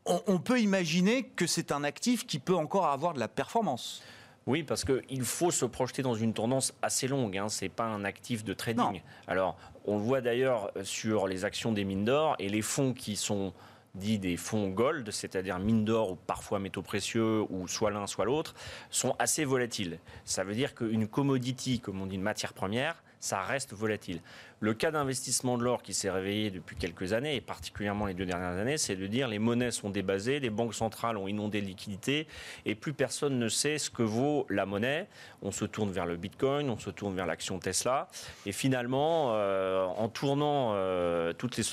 on, 0.06 0.40
peut 0.40 0.60
imaginer 0.60 1.24
que 1.24 1.46
c'est 1.46 1.72
un 1.72 1.84
actif 1.84 2.26
qui 2.26 2.40
peut 2.40 2.56
encore 2.56 2.88
avoir 2.88 3.14
de 3.14 3.20
la 3.20 3.28
performance. 3.28 4.02
Oui, 4.48 4.64
parce 4.64 4.84
qu'il 4.84 5.24
faut 5.24 5.52
se 5.52 5.66
projeter 5.66 6.02
dans 6.02 6.16
une 6.16 6.34
tendance 6.34 6.74
assez 6.82 7.08
longue. 7.08 7.38
Hein. 7.38 7.50
Ce 7.50 7.66
n'est 7.66 7.70
pas 7.70 7.86
un 7.86 8.04
actif 8.04 8.44
de 8.44 8.54
trading. 8.54 9.04
Alors, 9.28 9.58
on 9.86 9.98
le 9.98 10.04
voit 10.04 10.22
d'ailleurs 10.22 10.72
sur 10.84 11.28
les 11.28 11.46
actions 11.46 11.72
des 11.72 11.84
mines 11.84 12.06
d'or 12.06 12.36
et 12.40 12.50
les 12.50 12.64
fonds 12.64 12.94
qui 12.94 13.16
sont 13.16 13.54
dit 13.96 14.20
des 14.20 14.38
fonds 14.38 14.70
gold, 14.70 15.12
c'est-à-dire 15.12 15.60
mine 15.60 15.86
d'or 15.86 16.12
ou 16.12 16.16
parfois 16.16 16.60
métaux 16.60 16.82
précieux 16.82 17.42
ou 17.50 17.68
soit 17.68 17.92
l'un 17.92 18.08
soit 18.08 18.26
l'autre, 18.26 18.54
sont 18.90 19.16
assez 19.20 19.46
volatiles. 19.46 20.00
Ça 20.26 20.44
veut 20.44 20.56
dire 20.56 20.76
qu'une 20.76 21.08
commodity, 21.08 21.80
comme 21.80 22.02
on 22.02 22.06
dit 22.06 22.16
une 22.16 22.22
matière 22.22 22.54
première, 22.54 23.04
ça 23.22 23.42
reste 23.42 23.74
volatile. 23.74 24.20
Le 24.60 24.74
cas 24.74 24.92
d'investissement 24.92 25.58
de 25.58 25.64
l'or 25.64 25.82
qui 25.84 25.94
s'est 25.94 26.10
réveillé 26.10 26.52
depuis 26.52 26.76
quelques 26.76 27.14
années, 27.14 27.36
et 27.36 27.42
particulièrement 27.42 28.08
les 28.08 28.14
deux 28.14 28.26
dernières 28.26 28.60
années, 28.60 28.78
c'est 28.78 28.96
de 28.96 29.08
dire 29.08 29.28
les 29.28 29.40
monnaies 29.40 29.72
sont 29.72 29.90
débasées, 29.90 30.40
les 30.40 30.50
banques 30.50 30.74
centrales 30.74 31.18
ont 31.18 31.28
inondé 31.28 31.62
de 31.62 31.68
liquidités, 31.68 32.28
et 32.66 32.76
plus 32.76 32.94
personne 32.94 33.40
ne 33.40 33.48
sait 33.48 33.78
ce 33.78 33.90
que 33.90 34.04
vaut 34.04 34.46
la 34.50 34.66
monnaie. 34.66 35.08
On 35.42 35.52
se 35.52 35.66
tourne 35.66 35.92
vers 35.92 36.06
le 36.06 36.18
Bitcoin, 36.18 36.70
on 36.70 36.78
se 36.78 36.90
tourne 36.90 37.16
vers 37.16 37.28
l'action 37.28 37.60
Tesla, 37.60 38.08
et 38.46 38.52
finalement, 38.52 39.34
euh, 39.34 39.86
en 39.86 40.10
tournant 40.10 40.72
euh, 40.74 41.32
toutes, 41.34 41.58
les 41.58 41.64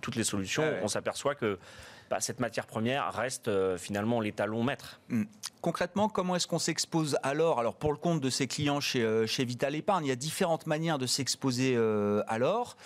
toutes 0.00 0.16
les 0.16 0.24
solutions, 0.24 0.64
on 0.82 0.88
s'aperçoit 0.88 1.34
que 1.34 1.58
bah, 2.14 2.20
cette 2.20 2.38
matière 2.38 2.68
première 2.68 3.12
reste 3.12 3.50
finalement 3.76 4.20
l'étalon 4.20 4.62
maître. 4.62 5.00
Hmm. 5.08 5.24
Concrètement, 5.62 6.08
comment 6.08 6.36
est-ce 6.36 6.46
qu'on 6.46 6.60
s'expose 6.60 7.18
alors 7.24 7.58
Alors 7.58 7.74
pour 7.74 7.90
le 7.90 7.98
compte 7.98 8.20
de 8.20 8.30
ses 8.30 8.46
clients 8.46 8.78
chez, 8.78 9.26
chez 9.26 9.44
Vital 9.44 9.74
Épargne, 9.74 10.04
il 10.04 10.10
y 10.10 10.12
a 10.12 10.16
différentes 10.16 10.68
manières 10.68 10.98
de 10.98 11.06
s'exposer 11.06 11.76
à 11.76 12.38
l'or, 12.38 12.76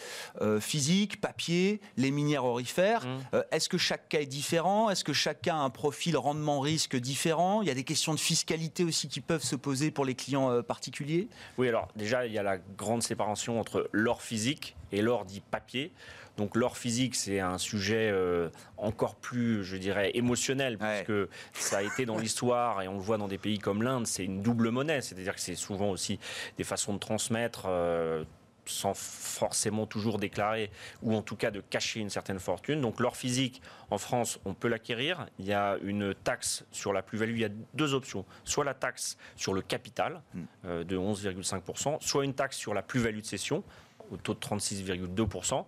physique, 0.60 1.20
papier, 1.20 1.82
les 1.98 2.10
minières 2.10 2.46
orifères. 2.46 3.04
Mmh. 3.04 3.38
est-ce 3.50 3.68
que 3.68 3.76
chaque 3.76 4.08
cas 4.08 4.20
est 4.20 4.26
différent? 4.26 4.88
Est-ce 4.88 5.04
que 5.04 5.12
chacun 5.12 5.56
a 5.56 5.58
un 5.58 5.70
profil 5.70 6.16
rendement-risque 6.16 6.96
différent? 6.96 7.60
Il 7.60 7.68
y 7.68 7.70
a 7.70 7.74
des 7.74 7.84
questions 7.84 8.14
de 8.14 8.20
fiscalité 8.20 8.82
aussi 8.84 9.08
qui 9.08 9.20
peuvent 9.20 9.44
se 9.44 9.56
poser 9.56 9.90
pour 9.90 10.06
les 10.06 10.14
clients 10.14 10.62
particuliers? 10.62 11.28
Oui, 11.58 11.68
alors 11.68 11.88
déjà, 11.96 12.24
il 12.24 12.32
y 12.32 12.38
a 12.38 12.42
la 12.42 12.56
grande 12.56 13.02
séparation 13.02 13.60
entre 13.60 13.90
l'or 13.92 14.22
physique 14.22 14.77
et 14.92 15.02
l'or 15.02 15.24
dit 15.24 15.40
papier. 15.40 15.92
Donc 16.36 16.54
l'or 16.54 16.76
physique, 16.76 17.16
c'est 17.16 17.40
un 17.40 17.58
sujet 17.58 18.10
euh, 18.12 18.48
encore 18.76 19.16
plus, 19.16 19.64
je 19.64 19.76
dirais, 19.76 20.12
émotionnel, 20.14 20.78
puisque 20.78 21.28
ça 21.52 21.78
a 21.78 21.82
été 21.82 22.06
dans 22.06 22.16
l'histoire, 22.16 22.80
et 22.80 22.88
on 22.88 22.94
le 22.94 23.00
voit 23.00 23.18
dans 23.18 23.26
des 23.26 23.38
pays 23.38 23.58
comme 23.58 23.82
l'Inde, 23.82 24.06
c'est 24.06 24.24
une 24.24 24.40
double 24.40 24.70
monnaie, 24.70 25.00
c'est-à-dire 25.00 25.34
que 25.34 25.40
c'est 25.40 25.56
souvent 25.56 25.90
aussi 25.90 26.20
des 26.56 26.64
façons 26.64 26.94
de 26.94 26.98
transmettre. 26.98 27.64
Euh, 27.66 28.24
sans 28.68 28.94
forcément 28.94 29.86
toujours 29.86 30.18
déclarer 30.18 30.70
ou 31.02 31.14
en 31.14 31.22
tout 31.22 31.36
cas 31.36 31.50
de 31.50 31.60
cacher 31.60 32.00
une 32.00 32.10
certaine 32.10 32.38
fortune. 32.38 32.80
Donc 32.80 33.00
l'or 33.00 33.16
physique 33.16 33.62
en 33.90 33.98
France, 33.98 34.38
on 34.44 34.54
peut 34.54 34.68
l'acquérir. 34.68 35.26
Il 35.38 35.46
y 35.46 35.52
a 35.52 35.78
une 35.82 36.14
taxe 36.14 36.64
sur 36.70 36.92
la 36.92 37.02
plus-value. 37.02 37.32
Il 37.32 37.40
y 37.40 37.44
a 37.44 37.50
deux 37.74 37.94
options. 37.94 38.24
Soit 38.44 38.64
la 38.64 38.74
taxe 38.74 39.16
sur 39.36 39.54
le 39.54 39.62
capital 39.62 40.20
hmm. 40.34 40.42
euh, 40.66 40.84
de 40.84 40.96
11,5%, 40.96 42.00
soit 42.00 42.24
une 42.24 42.34
taxe 42.34 42.56
sur 42.56 42.74
la 42.74 42.82
plus-value 42.82 43.20
de 43.20 43.26
cession 43.26 43.64
au 44.10 44.16
taux 44.16 44.34
de 44.34 44.38
36,2% 44.38 45.64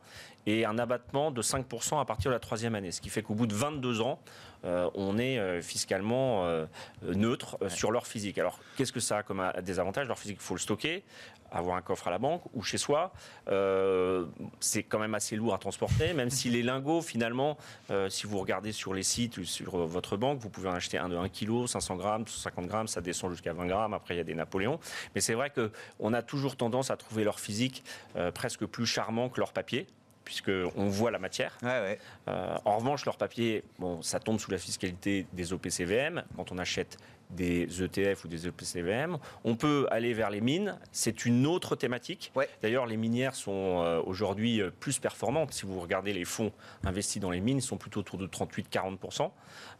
et 0.46 0.64
un 0.64 0.78
abattement 0.78 1.30
de 1.30 1.42
5% 1.42 2.00
à 2.00 2.04
partir 2.04 2.30
de 2.30 2.34
la 2.34 2.40
troisième 2.40 2.74
année. 2.74 2.92
Ce 2.92 3.00
qui 3.00 3.10
fait 3.10 3.22
qu'au 3.22 3.34
bout 3.34 3.46
de 3.46 3.54
22 3.54 4.00
ans, 4.00 4.18
on 4.64 5.18
est 5.18 5.38
euh, 5.38 5.62
fiscalement 5.62 6.44
euh, 6.46 6.66
neutre 7.02 7.58
sur 7.68 7.90
l'or 7.90 8.06
physique. 8.06 8.38
Alors, 8.38 8.58
qu'est-ce 8.76 8.92
que 8.92 9.00
ça 9.00 9.18
a 9.18 9.22
comme 9.22 9.42
désavantage 9.62 10.08
L'or 10.08 10.18
physique, 10.18 10.38
il 10.40 10.44
faut 10.44 10.54
le 10.54 10.60
stocker, 10.60 11.02
avoir 11.50 11.76
un 11.76 11.82
coffre 11.82 12.08
à 12.08 12.10
la 12.10 12.18
banque 12.18 12.42
ou 12.54 12.62
chez 12.62 12.78
soi. 12.78 13.12
c'est 14.60 14.82
quand 14.84 14.98
même 14.98 15.14
assez 15.14 15.34
lourd 15.36 15.54
à 15.54 15.58
transporter, 15.58 16.12
même 16.12 16.30
si 16.30 16.48
les 16.48 16.62
lingots, 16.62 17.02
finalement, 17.02 17.56
si 18.08 18.26
vous 18.26 18.38
regardez 18.38 18.70
sur 18.70 18.94
les 18.94 19.02
sites 19.02 19.38
ou 19.38 19.44
sur 19.44 19.78
votre 19.78 20.16
banque, 20.16 20.38
vous 20.38 20.48
pouvez 20.48 20.68
en 20.68 20.74
acheter 20.74 20.98
un 20.98 21.08
de 21.08 21.16
1 21.16 21.28
kg, 21.28 21.66
500 21.66 21.96
grammes, 21.96 22.26
50 22.26 22.66
grammes, 22.66 22.86
ça 22.86 23.00
descend 23.00 23.32
jusqu'à 23.32 23.52
20 23.52 23.66
grammes. 23.66 23.94
Après, 23.94 24.14
il 24.14 24.18
y 24.18 24.20
a 24.20 24.24
des 24.24 24.34
Napoléons. 24.34 24.78
Mais 25.14 25.20
c'est 25.20 25.34
vrai 25.34 25.50
qu'on 25.50 26.12
a 26.12 26.22
toujours 26.22 26.56
tendance 26.56 26.90
à 26.92 26.96
trouver 26.96 27.24
l'or 27.24 27.40
physique 27.40 27.82
presque 28.34 28.64
plus 28.66 28.86
charmant 28.86 29.28
que 29.28 29.40
l'or 29.40 29.52
papier 29.52 29.88
puisqu'on 30.24 30.88
voit 30.88 31.10
la 31.10 31.18
matière. 31.18 31.56
Euh, 31.64 31.96
en 32.64 32.76
revanche, 32.76 33.04
leur 33.04 33.16
papier, 33.16 33.64
bon, 33.78 34.02
ça 34.02 34.20
tombe 34.20 34.38
sous 34.38 34.50
la 34.50 34.58
fiscalité 34.58 35.26
des 35.32 35.52
OPCVM. 35.52 36.24
Quand 36.36 36.52
on 36.52 36.58
achète 36.58 36.98
des 37.30 37.82
ETF 37.82 38.24
ou 38.24 38.28
des 38.28 38.46
EPCVM. 38.46 39.18
On 39.44 39.56
peut 39.56 39.86
aller 39.90 40.12
vers 40.12 40.30
les 40.30 40.40
mines, 40.40 40.78
c'est 40.92 41.24
une 41.24 41.46
autre 41.46 41.76
thématique. 41.76 42.32
D'ailleurs, 42.62 42.86
les 42.86 42.96
minières 42.96 43.34
sont 43.34 43.82
euh, 43.82 44.00
aujourd'hui 44.04 44.60
euh, 44.60 44.70
plus 44.70 44.98
performantes. 44.98 45.52
Si 45.52 45.66
vous 45.66 45.80
regardez 45.80 46.12
les 46.12 46.24
fonds 46.24 46.52
investis 46.84 47.20
dans 47.20 47.30
les 47.30 47.40
mines, 47.40 47.58
ils 47.58 47.62
sont 47.62 47.76
plutôt 47.76 48.00
autour 48.00 48.18
de 48.18 48.26
38-40%, 48.26 49.30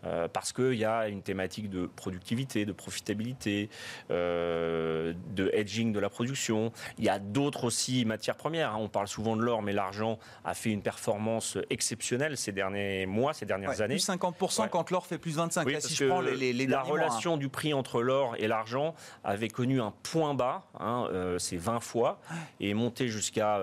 euh, 0.04 0.28
parce 0.28 0.52
qu'il 0.52 0.74
y 0.74 0.84
a 0.84 1.08
une 1.08 1.22
thématique 1.22 1.70
de 1.70 1.86
productivité, 1.86 2.64
de 2.64 2.72
profitabilité, 2.72 3.68
de 4.08 5.50
hedging 5.52 5.92
de 5.92 5.98
la 5.98 6.08
production. 6.08 6.72
Il 6.98 7.04
y 7.04 7.08
a 7.08 7.18
d'autres 7.18 7.64
aussi 7.64 8.04
matières 8.04 8.36
premières. 8.36 8.74
Hein. 8.74 8.78
On 8.80 8.88
parle 8.88 9.08
souvent 9.08 9.36
de 9.36 9.42
l'or, 9.42 9.62
mais 9.62 9.72
l'argent 9.72 10.18
a 10.44 10.54
fait 10.54 10.70
une 10.70 10.82
performance 10.82 11.58
exceptionnelle 11.70 12.36
ces 12.36 12.52
derniers 12.52 13.06
mois, 13.06 13.32
ces 13.34 13.46
dernières 13.46 13.80
années. 13.80 13.94
Plus 13.94 14.08
50% 14.08 14.68
quand 14.68 14.90
l'or 14.90 15.06
fait 15.06 15.18
plus 15.18 15.38
25%. 15.38 15.80
si 15.80 15.94
je 15.94 16.04
prends 16.06 16.20
les, 16.20 16.52
la 16.52 16.82
relation 16.82 17.36
du 17.40 17.48
prix 17.48 17.74
entre 17.74 18.02
l'or 18.02 18.36
et 18.38 18.46
l'argent 18.46 18.94
avait 19.24 19.48
connu 19.48 19.80
un 19.80 19.92
point 20.04 20.34
bas, 20.34 20.62
hein, 20.78 21.08
euh, 21.12 21.38
c'est 21.38 21.56
20 21.56 21.80
fois, 21.80 22.20
et 22.60 22.72
monté 22.74 23.08
jusqu'à 23.08 23.58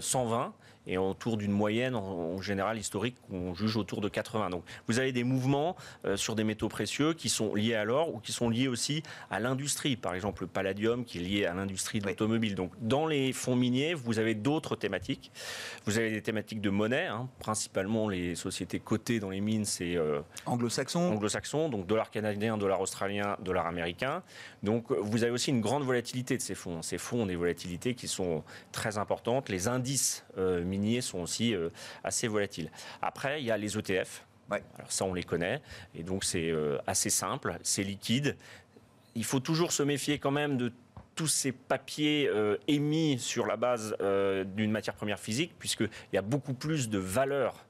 120 0.00 0.42
euh, 0.42 0.48
et 0.90 0.98
autour 0.98 1.36
d'une 1.36 1.52
moyenne 1.52 1.94
en, 1.94 2.40
général 2.40 2.78
historique 2.78 3.16
qu'on 3.28 3.54
juge 3.54 3.76
autour 3.76 4.00
de 4.00 4.08
80. 4.08 4.50
Donc 4.50 4.64
vous 4.88 4.98
avez 4.98 5.12
des 5.12 5.24
mouvements 5.24 5.76
euh, 6.04 6.16
sur 6.16 6.34
des 6.34 6.42
métaux 6.42 6.68
précieux 6.68 7.12
qui 7.12 7.28
sont 7.28 7.54
liés 7.54 7.74
à 7.74 7.84
l'or 7.84 8.14
ou 8.14 8.18
qui 8.18 8.32
sont 8.32 8.48
liés 8.48 8.66
aussi 8.66 9.02
à 9.30 9.38
l'industrie. 9.40 9.96
Par 9.96 10.14
exemple 10.14 10.42
le 10.42 10.48
palladium 10.48 11.04
qui 11.04 11.18
est 11.18 11.20
lié 11.20 11.46
à 11.46 11.54
l'industrie 11.54 12.00
de 12.00 12.06
l'automobile. 12.06 12.56
Donc 12.56 12.72
dans 12.80 13.06
les 13.06 13.32
fonds 13.32 13.54
miniers, 13.54 13.94
vous 13.94 14.18
avez 14.18 14.34
d'autres 14.34 14.74
thématiques. 14.74 15.30
Vous 15.84 15.98
avez 15.98 16.10
des 16.10 16.22
thématiques 16.22 16.60
de 16.60 16.70
monnaie, 16.70 17.06
hein. 17.06 17.28
principalement 17.38 18.08
les 18.08 18.34
sociétés 18.34 18.80
cotées 18.80 19.20
dans 19.20 19.30
les 19.30 19.40
mines, 19.40 19.64
c'est 19.64 19.96
euh, 19.96 20.20
anglo-saxon. 20.46 21.12
Anglo-saxon, 21.12 21.68
donc 21.68 21.86
dollar 21.86 22.10
canadien, 22.10 22.58
dollar 22.58 22.80
australien, 22.80 23.36
dollar 23.40 23.66
américain. 23.66 24.22
Donc 24.64 24.90
vous 24.90 25.22
avez 25.22 25.32
aussi 25.32 25.50
une 25.50 25.60
grande 25.60 25.84
volatilité 25.84 26.36
de 26.36 26.42
ces 26.42 26.56
fonds. 26.56 26.82
Ces 26.82 26.98
fonds 26.98 27.22
ont 27.22 27.26
des 27.26 27.36
volatilités 27.36 27.94
qui 27.94 28.08
sont 28.08 28.42
très 28.72 28.98
importantes. 28.98 29.48
Les 29.48 29.68
indices 29.68 30.24
euh, 30.38 30.64
miniers 30.64 30.79
sont 31.00 31.18
aussi 31.18 31.54
euh, 31.54 31.68
assez 32.04 32.28
volatiles. 32.28 32.70
Après, 33.02 33.40
il 33.40 33.46
y 33.46 33.50
a 33.50 33.56
les 33.56 33.76
ETF. 33.76 34.24
Alors 34.50 34.90
ça, 34.90 35.04
on 35.04 35.14
les 35.14 35.22
connaît. 35.22 35.60
Et 35.94 36.02
donc, 36.02 36.24
c'est 36.24 36.50
euh, 36.50 36.78
assez 36.86 37.10
simple, 37.10 37.56
c'est 37.62 37.84
liquide. 37.84 38.36
Il 39.14 39.24
faut 39.24 39.40
toujours 39.40 39.72
se 39.72 39.82
méfier 39.82 40.18
quand 40.18 40.30
même 40.32 40.56
de 40.56 40.72
tous 41.14 41.28
ces 41.28 41.52
papiers 41.52 42.28
euh, 42.28 42.56
émis 42.66 43.18
sur 43.18 43.46
la 43.46 43.56
base 43.56 43.96
d'une 44.56 44.70
matière 44.70 44.94
première 44.94 45.20
physique, 45.20 45.52
puisqu'il 45.58 45.88
y 46.12 46.18
a 46.18 46.22
beaucoup 46.22 46.54
plus 46.54 46.88
de 46.88 46.98
valeur 46.98 47.64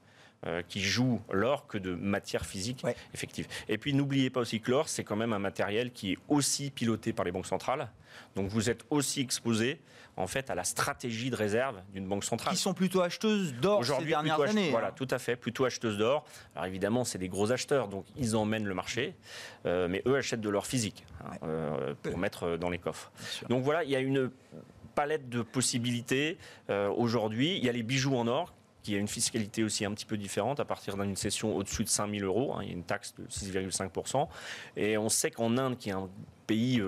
qui 0.67 0.81
joue 0.81 1.21
l'or 1.31 1.67
que 1.67 1.77
de 1.77 1.93
matière 1.93 2.45
physique 2.45 2.83
effective. 3.13 3.47
Et 3.69 3.77
puis 3.77 3.93
n'oubliez 3.93 4.29
pas 4.29 4.39
aussi 4.39 4.59
que 4.59 4.71
l'or, 4.71 4.89
c'est 4.89 5.03
quand 5.03 5.15
même 5.15 5.33
un 5.33 5.39
matériel 5.39 5.91
qui 5.91 6.13
est 6.13 6.17
aussi 6.29 6.71
piloté 6.71 7.13
par 7.13 7.25
les 7.25 7.31
banques 7.31 7.45
centrales. 7.45 7.89
Donc 8.35 8.49
vous 8.49 8.69
êtes 8.69 8.83
aussi 8.89 9.21
exposé 9.21 9.79
en 10.17 10.27
fait 10.27 10.49
à 10.49 10.55
la 10.55 10.63
stratégie 10.63 11.29
de 11.29 11.35
réserve 11.35 11.81
d'une 11.93 12.07
banque 12.07 12.23
centrale. 12.23 12.53
Qui 12.53 12.59
sont 12.59 12.73
plutôt 12.73 13.01
acheteuses 13.01 13.53
d'or 13.53 13.83
ces 13.83 14.05
dernières 14.05 14.41
années. 14.41 14.69
Voilà, 14.69 14.87
hein. 14.87 14.93
tout 14.95 15.07
à 15.09 15.19
fait, 15.19 15.35
plutôt 15.35 15.65
acheteuses 15.65 15.97
d'or. 15.97 16.25
Alors 16.55 16.65
évidemment, 16.65 17.03
c'est 17.03 17.17
des 17.17 17.29
gros 17.29 17.51
acheteurs, 17.51 17.87
donc 17.87 18.05
ils 18.17 18.35
emmènent 18.35 18.65
le 18.65 18.73
marché, 18.73 19.15
euh, 19.65 19.87
mais 19.87 20.01
eux 20.05 20.15
achètent 20.15 20.41
de 20.41 20.49
l'or 20.49 20.65
physique 20.65 21.05
hein, 21.23 21.31
euh, 21.43 21.93
pour 22.01 22.17
mettre 22.17 22.57
dans 22.57 22.69
les 22.69 22.79
coffres. 22.79 23.11
Donc 23.49 23.63
voilà, 23.63 23.83
il 23.83 23.89
y 23.89 23.95
a 23.95 23.99
une 23.99 24.31
palette 24.95 25.29
de 25.29 25.41
possibilités 25.41 26.37
euh, 26.69 26.89
aujourd'hui. 26.89 27.57
Il 27.57 27.63
y 27.63 27.69
a 27.69 27.71
les 27.71 27.83
bijoux 27.83 28.15
en 28.15 28.27
or 28.27 28.53
qui 28.83 28.95
a 28.95 28.97
une 28.97 29.07
fiscalité 29.07 29.63
aussi 29.63 29.85
un 29.85 29.93
petit 29.93 30.05
peu 30.05 30.17
différente 30.17 30.59
à 30.59 30.65
partir 30.65 30.97
d'une 30.97 31.15
session 31.15 31.55
au-dessus 31.55 31.83
de 31.83 31.89
5 31.89 32.11
000 32.11 32.25
euros. 32.25 32.53
Hein. 32.53 32.61
il 32.63 32.67
y 32.67 32.71
a 32.71 32.73
une 32.73 32.83
taxe 32.83 33.13
de 33.15 33.25
6,5%. 33.25 34.27
Et 34.75 34.97
on 34.97 35.09
sait 35.09 35.31
qu'en 35.31 35.57
Inde, 35.57 35.77
qui 35.77 35.89
est 35.89 35.93
un 35.93 36.09
pays 36.47 36.81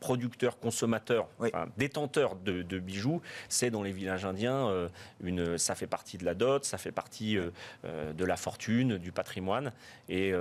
producteurs, 0.00 0.58
consommateurs, 0.58 1.28
détenteurs 1.76 2.36
de, 2.36 2.78
bijoux, 2.78 3.20
c'est 3.48 3.70
dans 3.70 3.82
les 3.82 3.92
villages 3.92 4.24
indiens, 4.24 4.68
euh, 4.68 4.88
une, 5.22 5.58
ça 5.58 5.74
fait 5.74 5.86
partie 5.86 6.18
de 6.18 6.24
la 6.24 6.34
dot, 6.34 6.64
ça 6.64 6.78
fait 6.78 6.92
partie 6.92 7.36
euh, 7.36 7.50
euh, 7.84 8.12
de 8.12 8.24
la 8.24 8.36
fortune, 8.36 8.98
du 8.98 9.12
patrimoine. 9.12 9.72
Et 10.08 10.32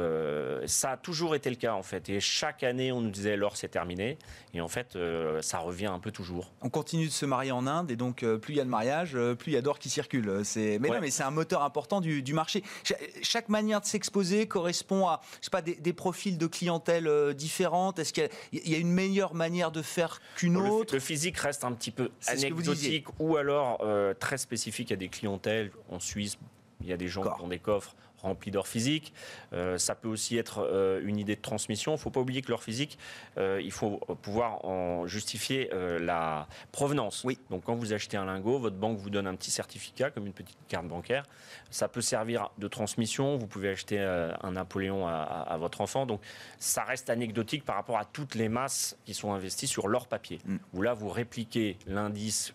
ça 0.65 0.91
a 0.91 0.97
toujours 0.97 1.35
été 1.35 1.49
le 1.49 1.55
cas, 1.55 1.73
en 1.73 1.83
fait. 1.83 2.09
Et 2.09 2.19
chaque 2.19 2.63
année, 2.63 2.91
on 2.91 3.01
nous 3.01 3.09
disait 3.09 3.35
l'or, 3.35 3.57
c'est 3.57 3.67
terminé. 3.67 4.17
Et 4.53 4.61
en 4.61 4.67
fait, 4.67 4.97
ça 5.41 5.59
revient 5.59 5.87
un 5.87 5.99
peu 5.99 6.11
toujours. 6.11 6.53
On 6.61 6.69
continue 6.69 7.07
de 7.07 7.11
se 7.11 7.25
marier 7.25 7.51
en 7.51 7.67
Inde, 7.67 7.91
et 7.91 7.95
donc 7.95 8.25
plus 8.37 8.53
il 8.53 8.57
y 8.57 8.61
a 8.61 8.63
de 8.63 8.69
mariage, 8.69 9.17
plus 9.37 9.51
il 9.51 9.55
y 9.55 9.57
a 9.57 9.61
d'or 9.61 9.79
qui 9.79 9.89
circule. 9.89 10.43
Mais 10.55 10.79
non, 10.79 10.99
mais 11.01 11.11
c'est 11.11 11.23
un 11.23 11.31
moteur 11.31 11.63
important 11.63 11.99
du, 11.99 12.33
marché. 12.33 12.63
chaque 13.21 13.49
manière 13.49 13.81
de 13.81 13.85
s'exposer 13.85 14.47
correspond 14.47 15.07
à 15.07 15.21
je 15.41 15.45
sais 15.45 15.51
pas, 15.51 15.61
des, 15.61 15.93
profils 15.93 16.37
de 16.37 16.47
clientèle 16.47 17.33
différentes. 17.33 17.99
Est-ce 17.99 18.13
qu'il 18.13 18.29
y, 18.53 18.71
y, 18.71 18.75
a 18.75 18.77
une 18.77 18.91
meilleure 18.91 19.33
manière 19.33 19.46
manière 19.47 19.71
de 19.71 19.81
faire 19.81 20.19
qu'une 20.35 20.57
autre. 20.57 20.93
Le, 20.93 20.99
physique 20.99 21.37
reste 21.37 21.63
un 21.63 21.71
petit 21.71 21.91
peu 21.91 22.09
anecdotique 22.27 23.07
ou 23.19 23.37
alors 23.37 23.79
euh, 23.81 24.13
très 24.13 24.37
spécifique 24.37 24.91
à 24.91 24.95
des 24.95 25.07
clientèles. 25.07 25.71
En 25.89 25.99
Suisse, 25.99 26.37
il 26.81 26.87
y 26.87 26.93
a 26.93 26.97
des 26.97 27.07
gens 27.07 27.23
qui 27.23 27.41
ont 27.41 27.47
des 27.47 27.59
coffres 27.59 27.95
rempli 28.27 28.51
d'or 28.51 28.67
physique. 28.67 29.13
Euh, 29.53 29.77
ça 29.77 29.95
peut 29.95 30.07
aussi 30.07 30.37
être 30.37 30.59
euh, 30.59 31.01
une 31.03 31.17
idée 31.17 31.35
de 31.35 31.41
transmission. 31.41 31.93
Il 31.93 31.95
ne 31.95 31.99
faut 31.99 32.09
pas 32.09 32.19
oublier 32.19 32.41
que 32.41 32.51
l'or 32.51 32.63
physique, 32.63 32.97
euh, 33.37 33.59
il 33.63 33.71
faut 33.71 33.99
pouvoir 34.21 34.63
en 34.65 35.07
justifier 35.07 35.69
la 35.99 36.47
provenance. 36.71 37.23
Oui. 37.23 37.39
Donc 37.49 37.63
quand 37.63 37.75
vous 37.75 37.93
achetez 37.93 38.17
un 38.17 38.25
lingot, 38.25 38.59
votre 38.59 38.75
banque 38.75 38.97
vous 38.97 39.09
donne 39.09 39.27
un 39.27 39.35
petit 39.35 39.51
certificat, 39.51 40.11
comme 40.11 40.27
une 40.27 40.33
petite 40.33 40.57
carte 40.67 40.87
bancaire. 40.87 41.23
Ça 41.71 41.87
peut 41.87 42.01
servir 42.01 42.49
de 42.57 42.67
transmission. 42.67 43.37
Vous 43.37 43.47
pouvez 43.47 43.69
acheter 43.69 43.99
un 43.99 44.51
Napoléon 44.51 45.07
à, 45.07 45.55
votre 45.59 45.81
enfant. 45.81 46.05
Donc 46.05 46.21
ça 46.59 46.83
reste 46.83 47.09
anecdotique 47.09 47.63
par 47.65 47.75
rapport 47.75 47.97
à 47.97 48.05
toutes 48.05 48.35
les 48.35 48.49
masses 48.49 48.97
qui 49.05 49.13
sont 49.13 49.33
investies 49.33 49.67
sur 49.67 49.87
l'or 49.87 50.07
papier. 50.07 50.39
Mm. 50.45 50.57
Où 50.73 50.81
là, 50.81 50.93
vous 50.93 51.09
répliquez 51.09 51.77
l'indice, 51.87 52.53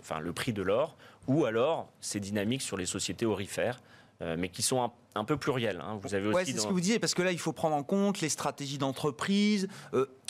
enfin 0.00 0.20
le 0.20 0.32
prix 0.32 0.52
de 0.52 0.62
l'or, 0.62 0.96
ou 1.26 1.44
alors 1.44 1.88
c'est 2.00 2.20
dynamique 2.20 2.62
sur 2.62 2.76
les 2.76 2.86
sociétés 2.86 3.26
orifères 3.26 3.80
mais 4.20 4.48
qui 4.48 4.62
sont 4.62 4.90
un, 5.14 5.24
peu 5.24 5.36
pluriels. 5.36 5.80
Hein. 5.82 5.98
Vous 6.02 6.14
avez 6.14 6.26
aussi. 6.28 6.52
c'est 6.52 6.58
ce 6.58 6.66
que 6.66 6.72
vous 6.72 6.80
disiez, 6.80 6.98
parce 6.98 7.14
que 7.14 7.22
là, 7.22 7.32
il 7.32 7.38
faut 7.38 7.52
prendre 7.52 7.76
en 7.76 7.82
compte 7.82 8.20
les 8.20 8.28
stratégies 8.28 8.78
d'entreprise, 8.78 9.68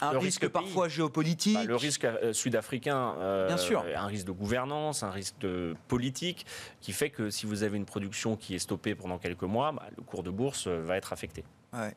un 0.00 0.18
risque, 0.18 0.48
parfois 0.48 0.88
géopolitique. 0.88 1.54
Bah, 1.54 1.64
le 1.64 1.76
risque 1.76 2.06
sud-africain, 2.32 3.46
Bien 3.46 3.56
sûr. 3.56 3.84
un 3.94 4.06
risque 4.06 4.26
de 4.26 4.32
gouvernance, 4.32 5.02
un 5.02 5.10
risque 5.10 5.38
de 5.40 5.74
politique, 5.88 6.46
qui 6.80 6.92
fait 6.92 7.10
que 7.10 7.30
si 7.30 7.46
vous 7.46 7.62
avez 7.62 7.76
une 7.76 7.86
production 7.86 8.36
qui 8.36 8.54
est 8.54 8.60
stoppée 8.60 8.94
pendant 8.94 9.18
quelques 9.18 9.42
mois, 9.42 9.72
bah, 9.72 9.84
le 9.96 10.02
cours 10.02 10.22
de 10.22 10.30
bourse 10.30 10.66
va 10.66 10.96
être 10.96 11.12
affecté. 11.12 11.44
Ouais. 11.72 11.94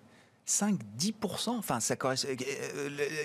5-10%. 0.50 1.50
Enfin, 1.50 1.80
ça 1.80 1.96
euh, 2.04 2.26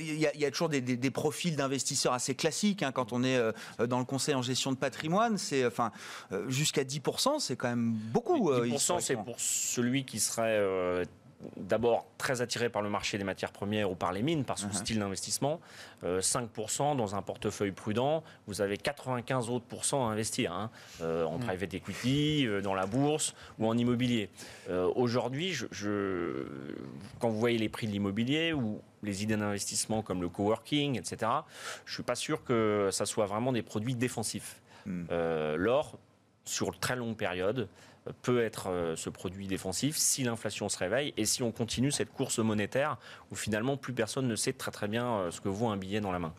Il 0.01 0.19
y, 0.19 0.45
a, 0.45 0.51
toujours 0.51 0.69
des, 0.69 1.11
profils 1.11 1.57
d'investisseurs 1.57 2.13
assez 2.13 2.35
classiques. 2.35 2.83
Hein, 2.83 2.93
quand 2.93 3.13
on 3.13 3.25
est 3.25 3.37
euh, 3.37 3.53
dans 3.87 3.99
le 3.99 4.05
conseil 4.05 4.35
en 4.35 4.43
gestion 4.43 4.73
de 4.73 4.77
patrimoine, 4.77 5.39
c'est 5.39 5.65
enfin 5.65 5.91
euh, 6.33 6.49
jusqu'à 6.51 6.85
10%, 6.85 7.41
c'est 7.41 7.57
quand 7.57 7.69
même 7.69 7.93
beaucoup. 7.93 8.53
10%, 8.53 9.01
c'est 9.01 9.17
pour 9.17 9.41
celui 9.41 10.05
qui 10.05 10.21
serait 10.21 11.07
d'abord 11.57 12.07
très 12.19 12.41
attiré 12.41 12.69
par 12.69 12.83
le 12.83 12.91
marché 12.91 13.19
des 13.19 13.25
matières 13.25 13.53
premières 13.53 13.91
ou 13.91 13.95
par 13.95 14.13
les 14.13 14.23
mines, 14.23 14.45
par 14.45 14.59
son 14.59 14.69
uh-huh. 14.69 14.75
style 14.75 14.99
d'investissement. 14.99 15.61
5% 16.05 16.93
euh, 16.93 16.95
dans 16.95 17.15
un 17.15 17.23
portefeuille 17.23 17.73
prudent, 17.73 18.23
vous 18.47 18.61
avez 18.61 18.77
95 18.77 19.51
autres 19.51 19.65
à 19.93 19.97
investir, 19.97 20.53
hein, 20.53 20.71
euh, 21.03 21.25
en 21.25 21.39
mm. 21.39 21.45
private 21.45 21.75
equity, 21.75 22.47
euh, 22.47 22.61
dans 22.61 22.75
la 22.75 22.87
bourse 22.87 23.35
ou 23.59 23.67
en 23.67 23.77
immobilier. 23.77 24.31
Aujourd'hui, 24.95 25.53
je, 25.53 26.47
quand 27.19 27.29
vous 27.29 27.39
voyez 27.39 27.59
les 27.59 27.69
prix 27.69 27.87
de 27.87 27.93
l'immobilier 27.93 28.53
ou 28.53 28.81
les 29.03 29.23
idées 29.23 29.37
d'investissement 29.37 30.03
comme 30.03 30.23
le 30.23 30.29
coworking, 30.29 30.99
etc., 30.99 31.31
je 31.85 31.91
ne 31.91 31.95
suis 31.95 32.03
pas 32.03 32.15
sûr 32.15 32.45
que 32.45 32.89
ça 32.91 33.07
soit 33.07 33.27
vraiment 33.27 33.53
des 33.53 33.63
produits 33.63 33.95
défensifs. 33.95 34.61
Mm. 34.87 35.05
L'or, 35.57 35.99
sur 36.45 36.79
très 36.79 36.97
longue 36.97 37.17
période, 37.17 37.69
peut 38.23 38.43
être 38.43 38.69
euh, 38.69 38.97
ce 38.97 39.09
produit 39.11 39.47
défensif 39.47 39.97
si 39.97 40.25
l'inflation 40.25 40.69
se 40.69 40.79
réveille 40.79 41.15
et 41.17 41.25
si 41.25 41.43
on 41.43 41.53
continue 41.53 41.91
cette 41.91 42.13
course 42.13 42.39
monétaire 42.39 42.99
où 43.31 43.35
finalement 43.35 43.77
plus 43.77 43.93
personne 43.93 44.29
ne 44.29 44.37
sait 44.37 44.53
très 44.53 44.71
très 44.71 44.89
bien 44.89 45.07
euh, 45.07 45.31
ce 45.31 45.41
que 45.41 45.49
vaut 45.49 45.69
un 45.69 45.77
billet 45.77 46.01
dans 46.01 46.13
la 46.13 46.19
main. 46.19 46.35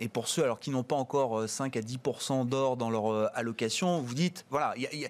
Et 0.00 0.08
pour 0.08 0.28
ceux 0.28 0.42
alors 0.42 0.58
qui 0.58 0.70
n'ont 0.70 0.82
pas 0.82 0.96
encore 0.96 1.48
5 1.48 1.76
euh, 1.76 1.80
à 1.80 1.82
10% 1.82 2.46
d'or 2.46 2.76
dans 2.76 2.90
leur 2.90 3.36
allocation, 3.36 4.00
vous 4.00 4.14
dites 4.14 4.44
voilà, 4.50 4.74
il 4.76 5.08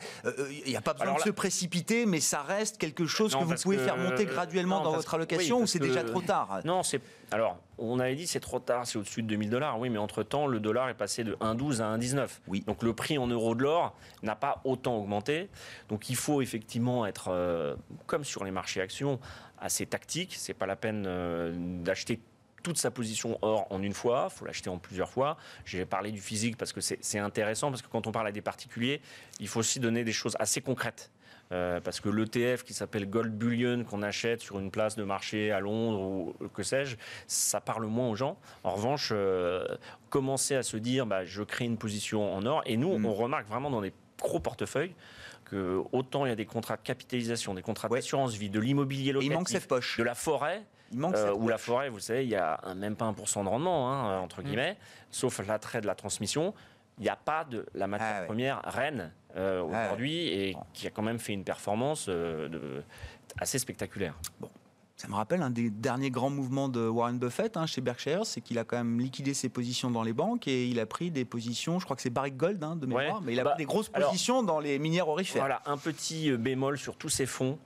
n'y 0.67 0.77
a, 0.77 0.81
pas 0.81 0.95
besoin 0.95 1.15
de 1.15 1.21
se 1.21 1.31
précipiter, 1.31 2.07
mais 2.07 2.21
ça 2.21 2.43
reste 2.43 2.79
quelque 2.79 3.07
chose 3.07 3.35
que 3.35 3.45
vous 3.45 3.55
pouvez 3.55 3.79
faire 3.79 3.97
monter 3.97 4.27
graduellement 4.27 4.83
dans 4.83 4.93
votre 4.93 5.15
allocation 5.15 5.63
ou 5.63 5.67
c'est 5.67 5.79
déjà 5.79 6.05
trop 6.05 6.21
tard? 6.21 6.61
Non, 6.65 6.83
c'est 6.83 7.01
alors, 7.33 7.59
on 7.79 8.01
avait 8.01 8.17
dit 8.17 8.27
c'est 8.27 8.41
trop 8.41 8.59
tard, 8.59 8.87
c'est 8.87 8.99
au-dessus 8.99 9.23
de 9.23 9.29
2000 9.29 9.51
dollars. 9.51 9.79
Oui, 9.79 9.89
mais 9.89 9.99
entre-temps, 9.99 10.47
le 10.47 10.59
dollar 10.59 10.89
est 10.89 10.95
passé 10.95 11.23
de 11.23 11.35
1,12 11.37 11.81
à 11.81 11.97
1,19. 11.97 12.29
Oui. 12.49 12.65
Donc 12.67 12.83
le 12.83 12.93
prix 12.93 13.19
en 13.19 13.29
euros 13.29 13.55
de 13.55 13.63
l'or 13.63 13.95
n'a 14.23 14.35
pas 14.35 14.61
autant 14.65 14.97
augmenté. 14.97 15.49
Donc 15.89 16.11
il 16.11 16.17
faut 16.17 16.43
effectivement 16.43 17.07
être, 17.07 17.29
euh, 17.29 17.77
comme 18.07 18.25
sur 18.25 18.45
les 18.45 18.51
marchés 18.51 18.81
actions, 18.81 19.21
assez 19.61 19.87
tactique. 19.87 20.35
C'est 20.37 20.55
pas 20.55 20.67
la 20.67 20.77
peine 20.77 21.05
euh, 21.07 21.53
d'acheter 21.55 22.21
toute 22.63 22.79
sa 22.79 22.91
position 22.91 23.39
or 23.43 23.67
en 23.71 23.83
une 23.83 23.95
fois, 23.95 24.29
il 24.31 24.37
faut 24.37 24.45
l'acheter 24.45 24.71
en 24.71 24.79
plusieurs 24.79 25.11
fois. 25.11 25.37
J'ai 25.65 25.85
parlé 25.85 26.13
du 26.13 26.21
physique 26.21 26.57
parce 26.57 26.73
que 26.73 26.81
c'est 26.81 27.19
intéressant, 27.19 27.71
parce 27.71 27.83
que 27.83 27.89
quand 27.89 28.07
on 28.07 28.13
parle 28.13 28.29
à 28.29 28.33
des 28.33 28.43
particuliers, 28.43 29.01
il 29.39 29.49
faut 29.49 29.61
aussi 29.61 29.81
donner 29.81 30.05
des 30.05 30.13
choses 30.13 30.37
assez 30.39 30.61
concrètes. 30.61 31.11
Euh, 31.53 31.81
parce 31.81 31.99
que 31.99 32.09
l'ETF 32.09 32.63
qui 32.63 32.75
s'appelle 32.75 33.11
Gold 33.11 33.37
Bullion 33.37 33.83
qu'on 33.83 34.03
achète 34.03 34.41
sur 34.41 34.61
une 34.61 34.71
place 34.71 34.95
de 34.95 35.03
marché 35.03 35.51
à 35.51 35.59
Londres 35.59 36.01
ou 36.01 36.49
que 36.55 36.63
sais-je, 36.63 36.97
ça 37.27 37.61
parle 37.61 37.87
moins 37.87 38.09
aux 38.09 38.15
gens. 38.15 38.39
En 38.63 38.71
revanche, 38.71 39.11
euh, 39.13 39.67
commencer 40.11 40.55
à 40.55 40.63
se 40.63 40.77
dire 40.77 41.07
bah, 41.07 41.25
je 41.25 41.43
crée 41.43 41.65
une 41.65 41.77
position 41.77 42.33
en 42.33 42.47
or, 42.47 42.63
et 42.67 42.77
nous 42.77 42.97
mm. 42.97 43.05
on 43.05 43.15
remarque 43.15 43.49
vraiment 43.49 43.69
dans 43.69 43.81
des 43.81 43.93
gros 44.21 44.39
portefeuilles 44.39 44.95
que 45.45 45.83
autant 45.91 46.25
il 46.25 46.29
y 46.29 46.33
a 46.33 46.37
des 46.37 46.47
contrats 46.47 46.77
de 46.77 46.83
capitalisation, 46.83 47.55
des 47.55 47.63
contrats 47.63 47.89
d'assurance 47.89 48.35
vie, 48.35 48.51
de 48.51 48.61
l'immobilier 48.61 49.13
locatif, 49.13 49.33
il 49.33 49.35
manque 49.35 49.49
cette 49.49 49.67
poche. 49.67 49.99
de 49.99 50.05
la 50.05 50.15
forêt. 50.15 50.63
Il 50.93 50.99
manque 50.99 51.15
euh, 51.15 51.33
où 51.33 51.49
la 51.49 51.59
forêt, 51.59 51.89
vous 51.89 52.01
savez, 52.01 52.25
il 52.25 52.31
y 52.31 52.37
a 52.37 52.61
même 52.77 52.97
pas 52.97 53.11
1% 53.11 53.45
de 53.45 53.49
rendement, 53.49 53.93
hein, 53.93 54.19
entre 54.19 54.43
mm. 54.43 54.45
guillemets, 54.45 54.77
sauf 55.11 55.47
l'attrait 55.47 55.81
de 55.81 55.87
la 55.87 55.95
transmission 55.95 56.55
il 57.01 57.05
n'y 57.05 57.09
a 57.09 57.17
pas 57.17 57.45
de 57.45 57.67
la 57.75 57.87
matière 57.87 58.21
ah 58.21 58.27
première 58.27 58.61
reine 58.63 59.11
euh, 59.35 59.63
ah 59.63 59.65
aujourd'hui 59.65 60.29
et 60.29 60.57
qui 60.75 60.87
a 60.87 60.91
quand 60.91 61.03
même 61.03 61.19
fait 61.19 61.33
une 61.33 61.45
performance 61.45 62.07
euh, 62.09 62.83
assez 63.39 63.59
spectaculaire. 63.59 64.15
Bon. 64.39 64.51
Ça 65.01 65.09
me 65.09 65.15
rappelle 65.15 65.41
un 65.41 65.49
des 65.49 65.71
derniers 65.71 66.11
grands 66.11 66.29
mouvements 66.29 66.69
de 66.69 66.87
Warren 66.87 67.19
Buffett 67.19 67.57
hein, 67.57 67.65
chez 67.65 67.81
Berkshire, 67.81 68.27
c'est 68.27 68.43
qu'il 68.43 68.59
a 68.59 68.65
quand 68.65 68.77
même 68.77 69.01
liquidé 69.01 69.33
ses 69.33 69.49
positions 69.49 69.91
dans 69.91 70.03
les 70.03 70.13
banques 70.13 70.47
et 70.47 70.67
il 70.67 70.79
a 70.79 70.85
pris 70.85 71.11
des 71.11 71.25
positions, 71.25 71.79
je 71.79 71.87
crois 71.87 71.97
que 71.97 72.03
c'est 72.03 72.11
Barrick 72.11 72.37
Gold 72.37 72.63
hein, 72.63 72.77
de 72.77 72.85
mémoire, 72.85 73.23
mais 73.23 73.33
il 73.33 73.41
a 73.41 73.45
bah, 73.45 73.51
pris 73.53 73.63
des 73.63 73.65
grosses 73.65 73.89
positions 73.89 74.43
dans 74.43 74.61
les 74.61 74.79
minières 74.79 75.09
orifères. 75.09 75.41
Voilà, 75.41 75.63
un 75.65 75.79
petit 75.79 76.31
euh, 76.31 76.37
bémol 76.37 76.77
sur 76.77 76.97
tous 76.97 77.09
ces 77.09 77.25
fonds 77.25 77.59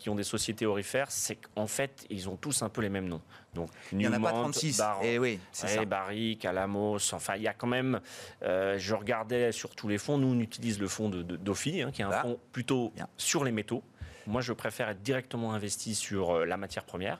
qui 0.00 0.10
ont 0.10 0.16
des 0.16 0.24
sociétés 0.24 0.66
orifères, 0.66 1.12
c'est 1.12 1.36
qu'en 1.36 1.68
fait, 1.68 2.06
ils 2.10 2.28
ont 2.28 2.34
tous 2.34 2.62
un 2.62 2.68
peu 2.68 2.80
les 2.80 2.88
mêmes 2.88 3.06
noms. 3.06 3.22
Donc, 3.54 3.70
il 3.92 3.98
n'y 3.98 4.08
en 4.08 4.12
a 4.12 4.20
pas 4.20 4.32
36. 4.32 4.80
et 5.02 5.14
eh 5.14 5.18
oui, 5.18 5.38
c'est 5.52 5.68
ça. 5.68 5.84
Barrick, 5.84 6.44
Alamos, 6.44 7.14
enfin, 7.14 7.36
il 7.36 7.42
y 7.42 7.48
a 7.48 7.54
quand 7.54 7.66
même. 7.66 8.00
Euh, 8.42 8.76
je 8.78 8.94
regardais 8.94 9.52
sur 9.52 9.70
tous 9.74 9.88
les 9.88 9.98
fonds. 9.98 10.18
Nous, 10.18 10.28
on 10.28 10.40
utilise 10.40 10.80
le 10.80 10.88
fonds 10.88 11.08
de, 11.08 11.22
d'Ophi, 11.22 11.82
hein, 11.82 11.90
qui 11.92 12.02
est 12.02 12.04
un 12.04 12.10
fonds 12.10 12.38
plutôt 12.52 12.92
sur 13.16 13.44
les 13.44 13.52
métaux. 13.52 13.82
Moi, 14.26 14.40
je 14.40 14.52
préfère 14.52 14.88
être 14.88 15.02
directement 15.02 15.52
investi 15.52 15.94
sur 15.94 16.30
euh, 16.30 16.44
la 16.44 16.56
matière 16.56 16.84
première. 16.84 17.18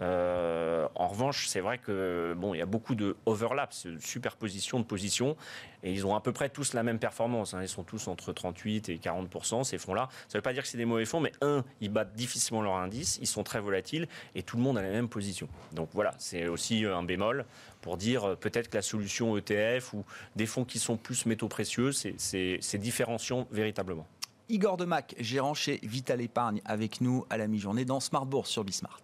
Euh, 0.00 0.86
en 0.94 1.08
revanche, 1.08 1.46
c'est 1.48 1.60
vrai 1.60 1.78
que 1.78 2.34
bon, 2.36 2.54
il 2.54 2.58
y 2.58 2.62
a 2.62 2.66
beaucoup 2.66 2.94
de 2.94 3.16
overlaps, 3.26 3.86
de 3.86 3.98
superposition 3.98 4.78
de 4.78 4.84
positions, 4.84 5.36
et 5.82 5.92
ils 5.92 6.06
ont 6.06 6.14
à 6.14 6.20
peu 6.20 6.32
près 6.32 6.48
tous 6.48 6.74
la 6.74 6.82
même 6.82 6.98
performance. 6.98 7.54
Hein. 7.54 7.60
Ils 7.62 7.68
sont 7.68 7.84
tous 7.84 8.08
entre 8.08 8.32
38 8.32 8.88
et 8.88 8.96
40% 8.98 9.64
ces 9.64 9.78
fonds-là. 9.78 10.08
Ça 10.28 10.36
ne 10.36 10.38
veut 10.38 10.42
pas 10.42 10.52
dire 10.52 10.62
que 10.62 10.68
c'est 10.68 10.78
des 10.78 10.84
mauvais 10.84 11.04
fonds, 11.04 11.20
mais 11.20 11.32
un, 11.40 11.64
ils 11.80 11.90
battent 11.90 12.14
difficilement 12.14 12.62
leur 12.62 12.76
indice, 12.76 13.18
ils 13.20 13.26
sont 13.26 13.42
très 13.42 13.60
volatiles, 13.60 14.08
et 14.34 14.42
tout 14.42 14.56
le 14.56 14.62
monde 14.62 14.78
a 14.78 14.82
la 14.82 14.90
même 14.90 15.08
position. 15.08 15.48
Donc 15.72 15.88
voilà, 15.92 16.12
c'est 16.18 16.46
aussi 16.46 16.84
euh, 16.84 16.96
un 16.96 17.02
bémol 17.02 17.46
pour 17.80 17.96
dire 17.96 18.36
peut-être 18.36 18.68
que 18.68 18.76
la 18.76 18.82
solution 18.82 19.36
ETF 19.36 19.94
ou 19.94 20.04
des 20.36 20.46
fonds 20.46 20.64
qui 20.64 20.78
sont 20.78 20.96
plus 20.96 21.26
métaux 21.26 21.48
précieux, 21.48 21.90
c'est 21.92 22.78
différenciant 22.78 23.48
véritablement. 23.50 24.06
Igor 24.52 24.76
Demac, 24.76 25.14
gérant 25.18 25.54
chez 25.54 25.80
Vital 25.82 26.20
Épargne, 26.20 26.60
avec 26.66 27.00
nous 27.00 27.24
à 27.30 27.38
la 27.38 27.48
mi-journée 27.48 27.86
dans 27.86 28.00
Smart 28.00 28.26
Bourse 28.26 28.50
sur 28.50 28.64
Bismart. 28.64 29.00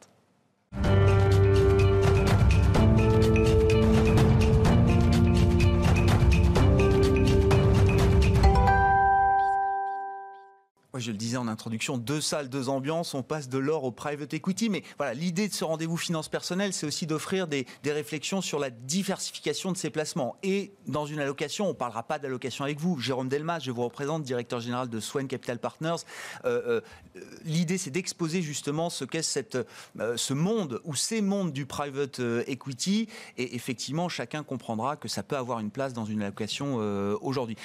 Je 10.98 11.10
le 11.10 11.16
disais 11.16 11.36
en 11.36 11.48
introduction, 11.48 11.98
deux 11.98 12.20
salles, 12.20 12.48
deux 12.48 12.68
ambiances, 12.68 13.14
on 13.14 13.22
passe 13.22 13.48
de 13.48 13.58
l'or 13.58 13.84
au 13.84 13.90
private 13.90 14.32
equity. 14.34 14.68
Mais 14.68 14.82
voilà, 14.96 15.14
l'idée 15.14 15.48
de 15.48 15.52
ce 15.52 15.64
rendez-vous 15.64 15.96
finance 15.96 16.28
personnelle, 16.28 16.72
c'est 16.72 16.86
aussi 16.86 17.06
d'offrir 17.06 17.46
des, 17.48 17.66
réflexions 17.84 18.42
sur 18.42 18.58
la 18.58 18.70
diversification 18.70 19.72
de 19.72 19.76
ces 19.76 19.90
placements. 19.90 20.36
Et 20.42 20.72
dans 20.86 21.06
une 21.06 21.20
allocation, 21.20 21.66
on 21.66 21.68
ne 21.68 21.72
parlera 21.72 22.02
pas 22.02 22.18
d'allocation 22.18 22.64
avec 22.64 22.78
vous. 22.78 22.98
Jérôme 22.98 23.28
Delmas, 23.28 23.60
je 23.60 23.70
vous 23.70 23.82
représente, 23.82 24.22
directeur 24.22 24.60
général 24.60 24.88
de 24.88 25.00
Swan 25.00 25.26
Capital 25.26 25.58
Partners. 25.58 25.96
Euh, 26.44 26.80
euh, 27.16 27.20
l'idée, 27.44 27.78
c'est 27.78 27.90
d'exposer 27.90 28.42
justement 28.42 28.90
ce 28.90 29.04
qu'est 29.04 29.22
cette, 29.22 29.58
euh, 29.98 30.16
ce 30.16 30.34
monde 30.34 30.80
ou 30.84 30.94
ces 30.94 31.22
mondes 31.22 31.52
du 31.52 31.66
private 31.66 32.20
equity. 32.46 33.08
Et 33.36 33.54
effectivement, 33.54 34.08
chacun 34.08 34.42
comprendra 34.42 34.96
que 34.96 35.08
ça 35.08 35.22
peut 35.22 35.36
avoir 35.36 35.60
une 35.60 35.70
place 35.70 35.92
dans 35.92 36.04
une 36.04 36.22
allocation 36.22 36.76
aujourd'hui. 37.20 37.56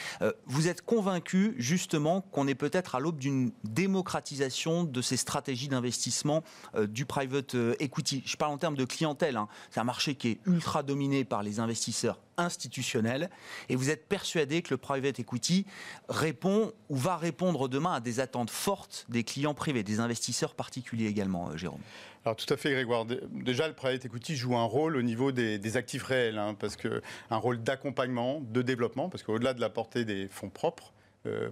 vous 0.45 0.67
êtes 0.67 0.81
convaincu 0.81 1.55
justement 1.57 2.21
qu'on 2.21 2.47
est 2.47 2.55
peut-être 2.55 2.95
à 2.95 2.99
l'aube 2.99 3.17
d'une 3.23 3.53
démocratisation 3.63 4.83
de 4.83 5.01
ces 5.01 5.15
stratégies 5.15 5.69
d'investissement 5.69 6.43
euh, 6.75 6.87
du 6.87 7.05
private 7.05 7.55
euh, 7.55 7.73
equity. 7.79 8.21
Je 8.25 8.35
parle 8.35 8.51
en 8.51 8.57
termes 8.57 8.75
de 8.75 8.83
clientèle. 8.83 9.37
Hein. 9.37 9.47
C'est 9.71 9.79
un 9.79 9.85
marché 9.85 10.15
qui 10.15 10.27
est 10.27 10.39
ultra 10.45 10.83
dominé 10.83 11.23
par 11.23 11.41
les 11.41 11.61
investisseurs 11.61 12.19
institutionnels 12.35 13.29
et 13.69 13.75
vous 13.77 13.89
êtes 13.89 14.07
persuadé 14.09 14.61
que 14.61 14.73
le 14.73 14.77
private 14.77 15.19
equity 15.19 15.65
répond 16.09 16.73
ou 16.89 16.97
va 16.97 17.15
répondre 17.15 17.69
demain 17.69 17.93
à 17.93 17.99
des 18.01 18.19
attentes 18.19 18.49
fortes 18.49 19.05
des 19.07 19.23
clients 19.23 19.53
privés, 19.53 19.83
des 19.83 20.01
investisseurs 20.01 20.53
particuliers 20.53 21.07
également, 21.07 21.49
euh, 21.49 21.57
Jérôme 21.57 21.81
alors 22.25 22.37
tout 22.37 22.53
à 22.53 22.55
fait, 22.55 22.71
Grégoire. 22.71 23.05
Déjà, 23.05 23.67
le 23.67 23.73
private 23.73 24.05
equity 24.05 24.37
joue 24.37 24.55
un 24.55 24.63
rôle 24.63 24.95
au 24.95 25.01
niveau 25.01 25.33
des, 25.33 25.75
actifs 25.75 26.03
réels, 26.03 26.37
hein, 26.37 26.55
parce 26.57 26.77
que 26.77 27.01
un 27.29 27.35
rôle 27.35 27.61
d'accompagnement, 27.61 28.39
de 28.39 28.61
développement, 28.61 29.09
parce 29.09 29.23
qu'au-delà 29.23 29.53
de 29.53 29.59
la 29.59 29.69
portée 29.69 30.05
des 30.05 30.29
fonds 30.29 30.49
propres, 30.49 30.92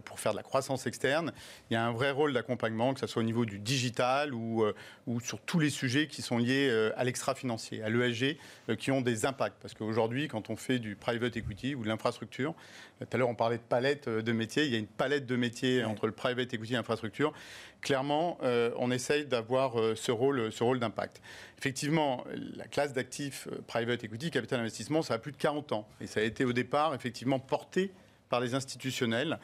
pour 0.05 0.19
faire 0.19 0.33
de 0.33 0.37
la 0.37 0.43
croissance 0.43 0.85
externe. 0.87 1.31
Il 1.69 1.73
y 1.73 1.77
a 1.77 1.85
un 1.85 1.91
vrai 1.91 2.11
rôle 2.11 2.33
d'accompagnement, 2.33 2.93
que 2.93 2.99
ce 2.99 3.07
soit 3.07 3.21
au 3.21 3.25
niveau 3.25 3.45
du 3.45 3.59
digital 3.59 4.33
ou, 4.33 4.63
euh, 4.63 4.73
ou 5.07 5.19
sur 5.19 5.39
tous 5.39 5.59
les 5.59 5.69
sujets 5.69 6.07
qui 6.07 6.21
sont 6.21 6.37
liés 6.37 6.67
euh, 6.69 6.91
à 6.97 7.03
l'extra-financier, 7.03 7.81
à 7.83 7.89
l'ESG, 7.89 8.37
qui 8.77 8.91
ont 8.91 9.01
des 9.01 9.25
impacts. 9.25 9.57
Parce 9.61 9.73
qu'aujourd'hui, 9.73 10.27
quand 10.27 10.49
on 10.49 10.55
fait 10.55 10.79
du 10.79 10.95
private 10.95 11.37
equity 11.37 11.75
ou 11.75 11.83
de 11.83 11.87
l'infrastructure, 11.87 12.53
tout 12.99 13.07
à 13.11 13.17
l'heure 13.17 13.29
on 13.29 13.35
parlait 13.35 13.57
de 13.57 13.63
palette 13.63 14.07
de 14.07 14.31
métiers, 14.31 14.65
il 14.65 14.71
y 14.71 14.75
a 14.75 14.79
une 14.79 14.87
palette 14.87 15.25
de 15.25 15.35
métiers 15.35 15.83
entre 15.83 16.05
le 16.05 16.13
private 16.13 16.53
equity 16.53 16.73
et 16.73 16.75
l'infrastructure. 16.75 17.33
Clairement, 17.81 18.37
on 18.77 18.91
essaye 18.91 19.25
d'avoir 19.25 19.73
ce 19.95 20.11
rôle, 20.11 20.51
ce 20.51 20.63
rôle 20.63 20.79
d'impact. 20.79 21.19
Effectivement, 21.57 22.23
la 22.55 22.67
classe 22.67 22.93
d'actifs 22.93 23.47
private 23.65 24.03
equity, 24.03 24.29
capital 24.29 24.59
investissement, 24.59 25.01
ça 25.01 25.15
a 25.15 25.17
plus 25.17 25.31
de 25.31 25.37
40 25.37 25.71
ans. 25.71 25.87
Et 25.99 26.05
ça 26.05 26.19
a 26.19 26.23
été 26.23 26.45
au 26.45 26.53
départ 26.53 26.93
effectivement 26.93 27.39
porté 27.39 27.91
par 28.31 28.39
les 28.39 28.55
institutionnels, 28.55 29.37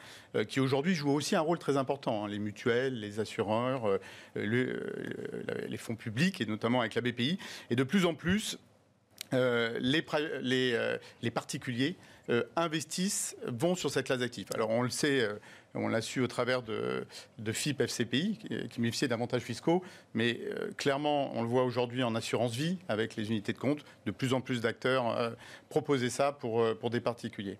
qui 0.48 0.58
aujourd'hui 0.58 0.94
jouent 0.94 1.12
aussi 1.12 1.36
un 1.36 1.40
rôle 1.40 1.58
très 1.58 1.76
important. 1.76 2.24
Hein. 2.24 2.28
les 2.28 2.38
mutuelles, 2.38 2.98
les 2.98 3.20
assureurs, 3.20 4.00
les 4.34 5.76
fonds 5.76 5.94
publics, 5.94 6.40
et 6.40 6.46
notamment 6.46 6.80
avec 6.80 6.94
la 6.94 7.02
BPI. 7.02 7.38
Et 7.70 7.76
de 7.76 7.84
plus 7.84 8.06
en 8.06 8.14
plus, 8.14 8.58
les, 9.32 10.02
particuliers 11.32 11.96
investissent, 12.56 13.36
vont 13.46 13.76
sur 13.76 13.90
cette 13.90 14.06
classe 14.06 14.20
d'actifs. 14.20 14.48
Alors 14.54 14.70
on 14.70 14.82
le 14.82 14.90
sait, 14.90 15.28
on 15.74 15.88
l'a 15.88 16.00
su 16.00 16.20
au 16.20 16.26
travers 16.26 16.62
de, 16.62 17.06
FIP 17.52 17.80
FCPI, 17.80 18.38
qui 18.70 18.80
bénéficiaient 18.80 19.08
d'avantages 19.08 19.42
fiscaux. 19.42 19.82
Mais 20.14 20.40
euh, 20.42 20.70
clairement, 20.76 21.36
on 21.36 21.42
le 21.42 21.48
voit 21.48 21.64
aujourd'hui 21.64 22.02
en 22.02 22.14
assurance 22.14 22.54
vie, 22.54 22.78
avec 22.88 23.16
les 23.16 23.30
unités 23.30 23.52
de 23.52 23.58
compte. 23.58 23.84
De 24.06 24.10
plus 24.10 24.34
en 24.34 24.40
plus 24.40 24.60
d'acteurs 24.60 25.08
euh, 25.08 25.30
proposer 25.68 26.10
ça 26.10 26.36
euh, 26.44 26.74
pour 26.74 26.90
des 26.90 27.00
particuliers. 27.00 27.58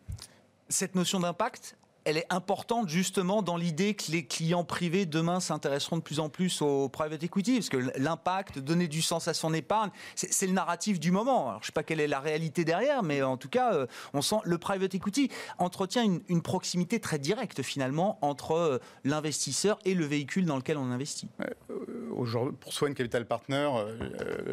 Cette 0.68 0.94
notion 0.94 1.20
d'impact, 1.20 1.76
elle 2.08 2.16
est 2.16 2.26
importante 2.30 2.88
justement 2.88 3.42
dans 3.42 3.58
l'idée 3.58 3.92
que 3.92 4.10
les 4.10 4.24
clients 4.24 4.64
privés 4.64 5.04
demain 5.04 5.40
s'intéresseront 5.40 5.98
de 5.98 6.02
plus 6.02 6.20
en 6.20 6.30
plus 6.30 6.62
au 6.62 6.88
private 6.88 7.22
equity, 7.22 7.56
parce 7.56 7.68
que 7.68 7.76
l'impact, 7.98 8.58
donner 8.60 8.88
du 8.88 9.02
sens 9.02 9.28
à 9.28 9.34
son 9.34 9.52
épargne, 9.52 9.90
c'est 10.14 10.46
le 10.46 10.54
narratif 10.54 10.98
du 10.98 11.10
moment. 11.10 11.52
Je 11.52 11.58
ne 11.58 11.64
sais 11.66 11.72
pas 11.72 11.82
quelle 11.82 12.00
est 12.00 12.08
la 12.08 12.20
réalité 12.20 12.64
derrière, 12.64 13.02
mais 13.02 13.20
en 13.20 13.36
tout 13.36 13.50
cas, 13.50 13.74
euh, 13.74 13.86
on 14.14 14.22
sent 14.22 14.36
le 14.44 14.56
private 14.56 14.94
equity 14.94 15.28
entretient 15.58 16.02
une, 16.02 16.40
proximité 16.40 16.98
très 16.98 17.18
directe 17.18 17.62
finalement 17.62 18.18
entre 18.22 18.52
euh, 18.52 18.78
l'investisseur 19.04 19.78
et 19.84 19.92
le 19.92 20.06
véhicule 20.06 20.46
dans 20.46 20.56
lequel 20.56 20.78
on 20.78 20.90
investit. 20.90 21.28
Euh, 21.42 22.52
pour 22.60 22.72
Swan 22.72 22.94
Capital 22.94 23.26
Partner, 23.26 23.68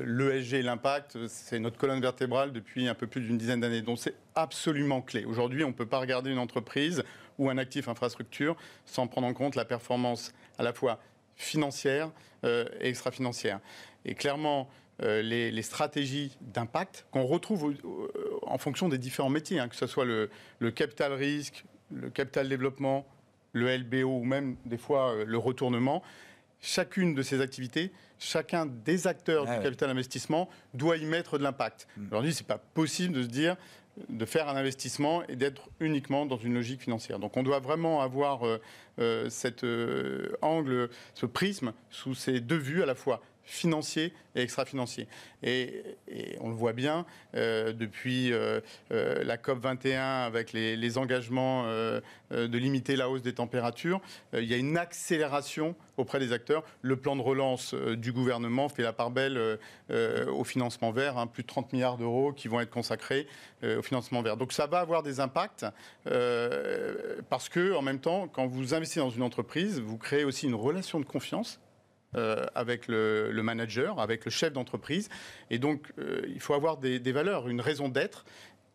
l'ESG 0.03 0.55
et 0.55 0.61
l'impact, 0.61 1.17
c'est 1.27 1.59
notre 1.59 1.77
colonne 1.77 2.01
vertébrale 2.01 2.51
depuis 2.51 2.89
un 2.89 2.95
peu 2.95 3.07
plus 3.07 3.21
d'une 3.21 3.37
dizaine 3.37 3.61
d'années. 3.61 3.81
Donc 3.81 3.99
c'est 3.99 4.15
absolument 4.35 5.01
clé. 5.01 5.23
Aujourd'hui, 5.23 5.63
on 5.63 5.69
ne 5.69 5.73
peut 5.73 5.85
pas 5.85 5.99
regarder 5.99 6.31
une 6.31 6.39
entreprise 6.39 7.03
ou 7.37 7.49
un 7.49 7.57
actif 7.57 7.87
infrastructure 7.87 8.55
sans 8.85 9.07
prendre 9.07 9.27
en 9.27 9.33
compte 9.33 9.55
la 9.55 9.65
performance 9.65 10.33
à 10.57 10.63
la 10.63 10.73
fois 10.73 10.99
financière 11.35 12.11
euh, 12.43 12.65
et 12.79 12.89
extra-financière. 12.89 13.59
Et 14.05 14.15
clairement, 14.15 14.69
euh, 15.03 15.21
les, 15.21 15.61
stratégies 15.61 16.37
d'impact 16.39 17.05
qu'on 17.11 17.25
retrouve 17.25 17.75
en 18.43 18.57
fonction 18.57 18.87
des 18.87 18.97
différents 18.97 19.29
métiers, 19.29 19.59
hein, 19.59 19.67
que 19.67 19.75
ce 19.75 19.87
soit 19.87 20.05
le, 20.05 20.29
capital 20.71 21.11
risque, 21.11 21.65
le 21.91 22.09
capital 22.09 22.47
développement, 22.47 23.05
le 23.51 23.75
LBO 23.75 24.19
ou 24.19 24.23
même 24.23 24.55
des 24.65 24.77
fois 24.77 25.11
euh, 25.11 25.25
le 25.25 25.37
retournement, 25.37 26.01
chacune 26.61 27.13
de 27.13 27.21
ces 27.21 27.41
activités, 27.41 27.91
chacun 28.19 28.65
des 28.65 29.07
acteurs 29.07 29.45
ah 29.47 29.57
du 29.57 29.63
capital 29.63 29.89
investissement 29.89 30.49
doit 30.73 30.95
y 30.95 31.05
mettre 31.05 31.37
de 31.37 31.43
l'impact. 31.43 31.87
Hmm. 31.97 32.07
Aujourd'hui, 32.07 32.33
ce 32.33 32.43
n'est 32.43 32.47
pas 32.47 32.57
possible 32.57 33.13
de 33.13 33.23
se 33.23 33.27
dire 33.27 33.57
de 34.09 34.25
faire 34.25 34.49
un 34.49 34.55
investissement 34.55 35.23
et 35.27 35.35
d'être 35.35 35.69
uniquement 35.79 36.25
dans 36.25 36.37
une 36.37 36.53
logique 36.53 36.81
financière. 36.81 37.19
Donc 37.19 37.37
on 37.37 37.43
doit 37.43 37.59
vraiment 37.59 38.01
avoir 38.01 38.45
euh, 38.45 38.61
euh, 38.99 39.29
cet 39.29 39.63
euh, 39.63 40.35
angle, 40.41 40.89
ce 41.13 41.25
prisme 41.25 41.73
sous 41.89 42.13
ces 42.13 42.39
deux 42.39 42.57
vues 42.57 42.83
à 42.83 42.85
la 42.85 42.95
fois 42.95 43.21
financier 43.45 44.13
et 44.35 44.41
extra-financier. 44.41 45.07
Et, 45.43 45.83
on 46.39 46.49
le 46.49 46.55
voit 46.55 46.73
bien 46.73 47.05
euh, 47.35 47.71
depuis 47.71 48.33
euh, 48.33 48.59
euh, 48.91 49.23
la 49.23 49.37
COP 49.37 49.59
21 49.59 50.23
avec 50.23 50.53
les, 50.53 50.97
engagements 50.97 51.65
de 51.65 52.57
limiter 52.57 52.95
la 52.95 53.09
hausse 53.09 53.21
des 53.21 53.33
températures, 53.33 53.99
il 54.33 54.45
y 54.45 54.53
a 54.53 54.57
une 54.57 54.77
accélération 54.77 55.75
auprès 55.97 56.19
des 56.19 56.31
acteurs. 56.31 56.63
Le 56.81 56.95
plan 56.95 57.17
de 57.17 57.21
relance 57.21 57.73
du 57.73 58.13
gouvernement 58.13 58.69
fait 58.69 58.83
la 58.83 58.93
part 58.93 59.11
belle 59.11 59.59
au 59.89 60.43
financement 60.43 60.91
vert, 60.91 61.17
hein, 61.17 61.27
plus 61.27 61.43
de 61.43 61.47
30 61.47 61.73
milliards 61.73 61.97
d'euros 61.97 62.31
qui 62.31 62.47
vont 62.47 62.61
être 62.61 62.69
consacrés 62.69 63.27
au 63.63 63.81
financement 63.81 64.21
vert. 64.21 64.37
Donc 64.37 64.53
ça 64.53 64.67
va 64.67 64.79
avoir 64.79 65.03
des 65.03 65.19
impacts 65.19 65.65
parce 66.05 67.49
que 67.49 67.73
en 67.73 67.81
même 67.81 67.99
temps, 67.99 68.29
quand 68.29 68.45
vous 68.45 68.73
investissez 68.73 69.01
dans 69.01 69.09
une 69.09 69.23
entreprise, 69.23 69.81
vous 69.81 69.97
créez 69.97 70.23
aussi 70.23 70.45
une 70.45 70.55
relation 70.55 70.99
de 70.99 71.05
confiance 71.05 71.59
euh, 72.15 72.45
avec 72.55 72.87
le, 72.87 73.31
manager, 73.41 73.99
avec 73.99 74.25
le 74.25 74.31
chef 74.31 74.53
d'entreprise. 74.53 75.09
Et 75.49 75.59
donc, 75.59 75.91
euh, 75.99 76.21
il 76.27 76.39
faut 76.39 76.53
avoir 76.53 76.77
des, 76.77 76.99
valeurs, 77.11 77.47
une 77.47 77.61
raison 77.61 77.89
d'être 77.89 78.25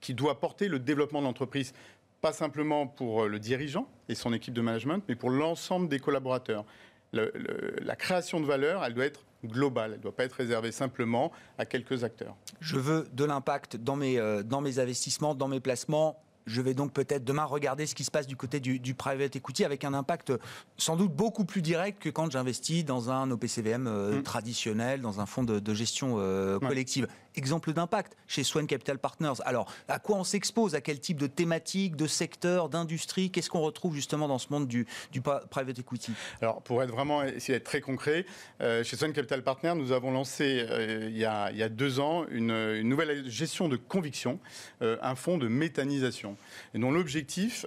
qui 0.00 0.14
doit 0.14 0.40
porter 0.40 0.68
le 0.68 0.78
développement 0.78 1.20
de 1.20 1.26
l'entreprise 1.26 1.72
pas 2.20 2.32
simplement 2.32 2.86
pour 2.86 3.26
le 3.26 3.38
dirigeant 3.38 3.88
et 4.10 4.14
son 4.14 4.34
équipe 4.34 4.52
de 4.52 4.60
management, 4.60 5.02
mais 5.08 5.14
pour 5.14 5.30
l'ensemble 5.30 5.88
des 5.88 5.98
collaborateurs. 5.98 6.66
la 7.12 7.96
création 7.96 8.40
de 8.40 8.46
valeur, 8.46 8.84
elle 8.84 8.92
doit 8.92 9.06
être 9.06 9.24
globale, 9.44 9.92
elle 9.92 9.98
ne 9.98 10.02
doit 10.02 10.14
pas 10.14 10.24
être 10.24 10.34
réservée 10.34 10.72
simplement 10.72 11.32
à 11.58 11.64
quelques 11.64 12.04
acteurs. 12.04 12.36
Je 12.60 12.76
veux 12.76 13.08
de 13.12 13.24
l'impact 13.24 13.76
euh, 13.76 14.42
dans 14.42 14.60
mes 14.60 14.78
investissements, 14.78 15.34
dans 15.34 15.48
mes 15.48 15.60
placements, 15.60 16.22
je 16.50 16.60
vais 16.60 16.74
donc 16.74 16.92
peut-être 16.92 17.24
demain 17.24 17.44
regarder 17.44 17.86
ce 17.86 17.94
qui 17.94 18.04
se 18.04 18.10
passe 18.10 18.26
du 18.26 18.36
côté 18.36 18.60
du, 18.60 18.94
private 18.94 19.36
equity 19.36 19.64
avec 19.64 19.84
un 19.84 19.94
impact 19.94 20.32
sans 20.76 20.96
doute 20.96 21.14
beaucoup 21.14 21.44
plus 21.44 21.62
direct 21.62 22.02
que 22.02 22.08
quand 22.08 22.30
j'investis 22.30 22.84
dans 22.84 23.10
un 23.10 23.30
OPCVM 23.30 23.86
euh, 23.86 24.18
mm. 24.18 24.22
traditionnel, 24.22 25.00
dans 25.00 25.20
un 25.20 25.26
fonds 25.26 25.44
de, 25.44 25.74
gestion 25.74 26.16
euh, 26.18 26.58
collective. 26.58 27.06
Exemple 27.36 27.72
d'impact 27.72 28.16
chez 28.26 28.44
Swan 28.44 28.66
Capital 28.66 28.98
Partners. 28.98 29.40
Alors, 29.44 29.72
à 29.88 29.98
quoi 29.98 30.16
on 30.16 30.24
s'expose? 30.24 30.74
À 30.74 30.80
quel 30.80 31.00
type 31.00 31.18
de 31.18 31.26
thématique, 31.26 31.96
de 31.96 32.06
secteur, 32.06 32.68
d'industrie 32.68 33.30
Qu'est-ce 33.30 33.50
qu'on 33.50 33.60
retrouve 33.60 33.94
justement 33.94 34.28
dans 34.28 34.38
ce 34.38 34.48
monde 34.50 34.66
du, 34.66 34.86
private 35.50 35.78
equity? 35.78 36.12
Alors, 36.40 36.62
pour 36.62 36.82
être 36.82 36.90
vraiment, 36.90 37.22
essayer 37.22 37.58
d'être 37.58 37.64
très 37.64 37.80
concret, 37.80 38.26
euh, 38.60 38.82
chez 38.82 38.96
Swan 38.96 39.12
Capital 39.12 39.42
Partners, 39.42 39.74
nous 39.76 39.92
avons 39.92 40.10
lancé 40.10 40.66
il, 41.08 41.16
y 41.16 41.24
a, 41.24 41.68
deux 41.68 42.00
ans 42.00 42.26
une, 42.30 42.82
nouvelle 42.82 43.28
gestion 43.30 43.68
de 43.68 43.76
conviction, 43.76 44.40
un 44.80 45.14
fonds 45.14 45.38
de 45.38 45.48
méthanisation. 45.48 46.36
Dont 46.74 46.90
l'objectif 46.90 47.66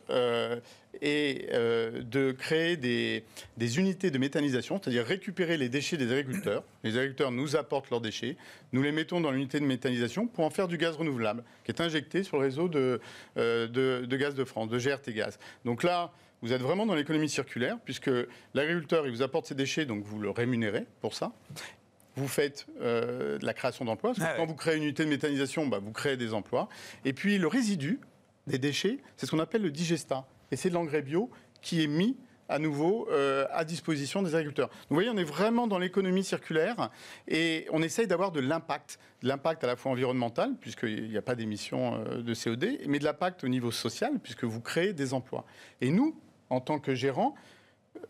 euh, 0.96 0.98
est 1.02 1.50
euh, 1.54 2.02
de 2.04 2.32
créer 2.32 2.78
des, 2.78 3.24
unités 3.80 4.12
de 4.12 4.18
méthanisation, 4.18 4.80
c'est-à-dire 4.82 5.06
récupérer 5.06 5.58
les 5.58 5.70
déchets 5.70 5.98
des 5.98 6.12
agriculteurs. 6.12 6.64
Les 6.84 6.98
agriculteurs 6.98 7.32
nous 7.32 7.56
apportent 7.56 7.90
leurs 7.90 8.02
déchets, 8.02 8.38
nous 8.72 8.82
les 8.82 8.92
mettons 8.92 9.22
dans 9.22 9.32
l'unité 9.32 9.60
de 9.60 9.66
méthanisation 9.66 10.28
pour 10.28 10.46
en 10.46 10.50
faire 10.50 10.68
du 10.68 10.78
gaz 10.78 10.96
renouvelable, 10.96 11.44
qui 11.64 11.72
est 11.72 11.82
injecté 11.82 12.24
sur 12.24 12.38
le 12.38 12.44
réseau 12.44 12.68
de, 12.68 13.00
euh, 13.38 13.68
de, 13.68 14.18
gaz 14.18 14.36
de 14.36 14.44
France, 14.44 14.70
de 14.70 14.78
GRT 14.78 15.12
Gaz. 15.14 15.40
Donc 15.66 15.84
là, 15.84 16.12
vous 16.42 16.54
êtes 16.54 16.62
vraiment 16.62 16.86
dans 16.86 16.96
l'économie 16.96 17.30
circulaire, 17.30 17.78
puisque 17.84 18.12
l'agriculteur, 18.54 19.06
il 19.06 19.12
vous 19.12 19.22
apporte 19.22 19.46
ses 19.46 19.56
déchets, 19.56 19.86
donc 19.86 20.04
vous 20.04 20.20
le 20.20 20.30
rémunérez 20.30 20.86
pour 21.02 21.14
ça 21.14 21.34
vous 22.16 22.28
faites 22.28 22.68
de 22.80 23.44
la 23.44 23.56
création 23.56 23.86
d'emplois. 23.86 24.14
Ah 24.22 24.36
quand 24.38 24.46
vous 24.46 24.54
créez 24.54 24.78
une 24.78 24.84
unité 24.84 25.04
de 25.04 25.10
méthanisation, 25.10 25.66
bah, 25.66 25.80
vous 25.82 25.92
créez 25.92 26.16
des 26.16 26.36
emplois. 26.36 26.70
Et 27.06 27.14
puis 27.14 27.40
le 27.40 27.48
résidu, 27.48 28.00
des 28.48 28.58
déchets, 28.58 29.00
c'est 29.18 29.26
ce 29.26 29.32
qu'on 29.32 29.40
appelle 29.40 29.62
le 29.62 29.72
digesta. 29.72 30.26
Et 30.54 30.56
c'est 30.56 30.70
de 30.70 30.76
l'engrais 30.76 31.02
bio 31.02 31.32
qui 31.64 31.84
est 31.84 31.88
mis 31.88 32.16
à 32.48 32.60
nouveau 32.60 33.08
euh, 33.10 33.48
à 33.52 33.66
disposition 33.66 34.22
des 34.22 34.36
agriculteurs. 34.36 34.70
vous 34.88 34.94
voyez, 34.96 35.10
on 35.10 35.18
est 35.18 35.24
vraiment 35.24 35.66
dans 35.66 35.80
l'économie 35.80 36.24
circulaire 36.24 36.92
et 37.28 37.66
on 37.72 37.82
essaye 37.82 38.06
d'avoir 38.06 38.32
de 38.32 38.40
l'impact, 38.40 39.00
de 39.24 39.30
l'impact 39.30 39.64
à 39.64 39.68
la 39.68 39.76
fois 39.76 39.92
environnemental, 39.92 40.56
puisqu'il 40.60 41.10
n'y 41.10 41.18
a 41.18 41.24
pas 41.24 41.34
d'émissions 41.34 41.96
euh, 41.96 42.22
de 42.22 42.34
CO2, 42.36 42.82
mais 42.88 43.00
de 43.00 43.04
l'impact 43.04 43.44
au 43.44 43.48
niveau 43.48 43.72
social, 43.72 44.20
puisque 44.22 44.44
vous 44.44 44.62
créez 44.62 44.94
des 44.94 45.16
emplois. 45.16 45.44
Et 45.82 45.90
nous, 45.90 46.16
en 46.52 46.62
tant 46.62 46.78
que 46.78 46.94
gérants, 46.94 47.34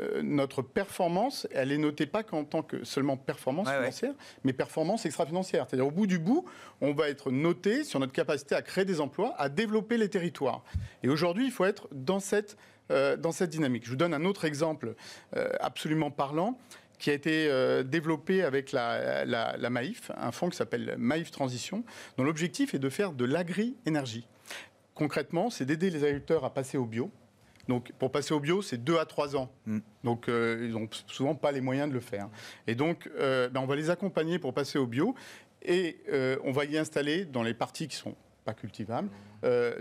euh, 0.01 0.21
notre 0.23 0.61
performance, 0.61 1.47
elle 1.51 1.71
est 1.71 1.77
notée 1.77 2.05
pas 2.05 2.23
qu'en 2.23 2.43
tant 2.43 2.63
que 2.63 2.83
seulement 2.83 3.17
performance 3.17 3.69
financière, 3.69 4.13
mais 4.43 4.53
performance 4.53 5.05
extra-financière. 5.05 5.65
C'est-à-dire 5.67 5.87
au 5.87 5.91
bout 5.91 6.07
du 6.07 6.19
bout, 6.19 6.45
on 6.81 6.93
va 6.93 7.09
être 7.09 7.31
noté 7.31 7.83
sur 7.83 7.99
notre 7.99 8.13
capacité 8.13 8.55
à 8.55 8.61
créer 8.61 8.85
des 8.85 9.01
emplois, 9.01 9.35
à 9.37 9.49
développer 9.49 9.97
les 9.97 10.09
territoires. 10.09 10.63
Et 11.03 11.09
aujourd'hui, 11.09 11.45
il 11.45 11.51
faut 11.51 11.65
être 11.65 11.87
dans 11.91 12.19
cette, 12.19 12.57
euh, 12.91 13.17
dans 13.17 13.31
cette 13.31 13.49
dynamique. 13.49 13.85
Je 13.85 13.91
vous 13.91 13.95
donne 13.95 14.13
un 14.13 14.25
autre 14.25 14.45
exemple 14.45 14.95
euh, 15.35 15.49
absolument 15.59 16.11
parlant 16.11 16.57
qui 16.99 17.09
a 17.09 17.13
été 17.13 17.49
développé 17.83 18.43
avec 18.43 18.71
la, 18.71 19.25
la, 19.25 19.57
la, 19.57 19.69
Maïf, 19.69 20.09
un 20.15 20.31
fonds 20.31 20.47
qui 20.47 20.55
s'appelle 20.55 20.95
Maïf 20.97 21.31
Transition, 21.31 21.83
dont 22.17 22.23
l'objectif 22.23 22.73
est 22.75 22.79
de 22.79 22.87
faire 22.87 23.11
de 23.11 23.25
l'agri-énergie. 23.25 24.25
Concrètement, 24.95 25.49
c'est 25.49 25.65
d'aider 25.65 25.89
les 25.89 26.05
agriculteurs 26.05 26.45
à 26.45 26.53
passer 26.53 26.77
au 26.77 26.85
bio, 26.85 27.11
donc, 27.67 27.91
pour 27.93 28.11
passer 28.11 28.33
au 28.33 28.39
bio, 28.39 28.61
c'est 28.61 28.83
2 28.83 28.97
à 28.97 29.05
3 29.05 29.35
ans. 29.35 29.49
Mm. 29.65 29.79
Donc, 30.03 30.27
euh, 30.27 30.59
ils 30.63 30.73
n'ont 30.73 30.89
souvent 31.07 31.35
pas 31.35 31.51
les 31.51 31.61
moyens 31.61 31.87
de 31.87 31.93
le 31.93 32.01
faire. 32.01 32.29
Et 32.67 32.75
donc, 32.75 33.09
euh, 33.17 33.49
ben, 33.49 33.61
on 33.61 33.65
va 33.65 33.75
les 33.75 33.89
accompagner 33.89 34.39
pour 34.39 34.53
passer 34.53 34.77
au 34.77 34.85
bio. 34.85 35.15
Et 35.61 35.97
euh, 36.11 36.37
on 36.43 36.51
va 36.51 36.65
y 36.65 36.77
installer, 36.77 37.23
dans 37.23 37.43
les 37.43 37.53
parties 37.53 37.87
qui 37.87 37.95
ne 37.97 38.11
sont 38.11 38.15
pas 38.43 38.53
cultivables, 38.53 39.09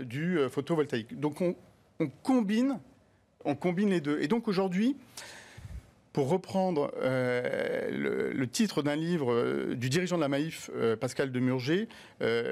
du 0.01 0.39
photovoltaïque. 0.49 1.19
Donc, 1.19 1.41
on, 1.41 1.55
on, 1.99 2.07
combine, 2.07 2.79
on 3.45 3.55
combine 3.55 3.89
les 3.89 4.01
deux. 4.01 4.19
Et 4.21 4.27
donc, 4.27 4.47
aujourd'hui, 4.47 4.97
pour 6.13 6.29
reprendre 6.29 6.91
euh, 7.01 8.31
le, 8.33 8.47
titre 8.47 8.83
d'un 8.83 8.95
livre 8.95 9.33
euh, 9.33 9.75
du 9.75 9.89
dirigeant 9.89 10.15
de 10.15 10.21
la 10.21 10.27
Maïf, 10.27 10.69
euh, 10.75 10.95
Pascal 10.95 11.31
Demurger, 11.31 11.89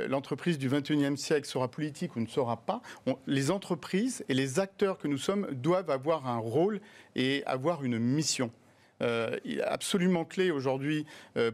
l'entreprise 0.10 0.58
du 0.58 0.69
21e 0.69 1.15
siècle 1.15 1.47
sera 1.47 1.69
politique 1.69 2.15
ou 2.15 2.19
ne 2.19 2.28
sera 2.28 2.58
pas. 2.58 2.82
les 3.28 3.52
entreprises 3.52 4.26
et 4.28 4.34
les 4.34 4.60
acteurs 4.60 4.97
que 4.97 5.08
nous 5.08 5.17
sommes 5.17 5.47
doivent 5.52 5.91
avoir 5.91 6.28
un 6.28 6.39
rôle 6.39 6.82
et 7.15 7.43
avoir 7.45 7.84
une 7.86 7.97
mission. 8.00 8.52
absolument 9.65 10.26
clé 10.26 10.52
aujourd'hui 10.52 11.06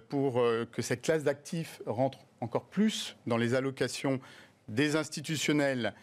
pour 0.09 0.41
que 0.71 0.81
cette 0.81 1.03
classe 1.03 1.23
d'actifs 1.23 1.81
rentre 1.85 2.19
encore 2.41 2.65
plus 2.65 3.17
dans 3.27 3.37
les 3.37 3.53
allocations 3.53 4.19
des 4.67 4.95
institutionnels 4.95 5.93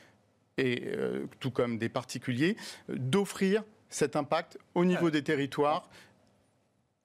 et 0.56 0.84
tout 1.40 1.50
comme 1.50 1.78
des 1.78 1.88
particuliers, 1.88 2.56
d'offrir 2.88 3.64
cet 3.94 4.16
impact 4.16 4.58
au 4.74 4.84
niveau 4.84 5.10
des 5.10 5.22
territoires 5.22 5.88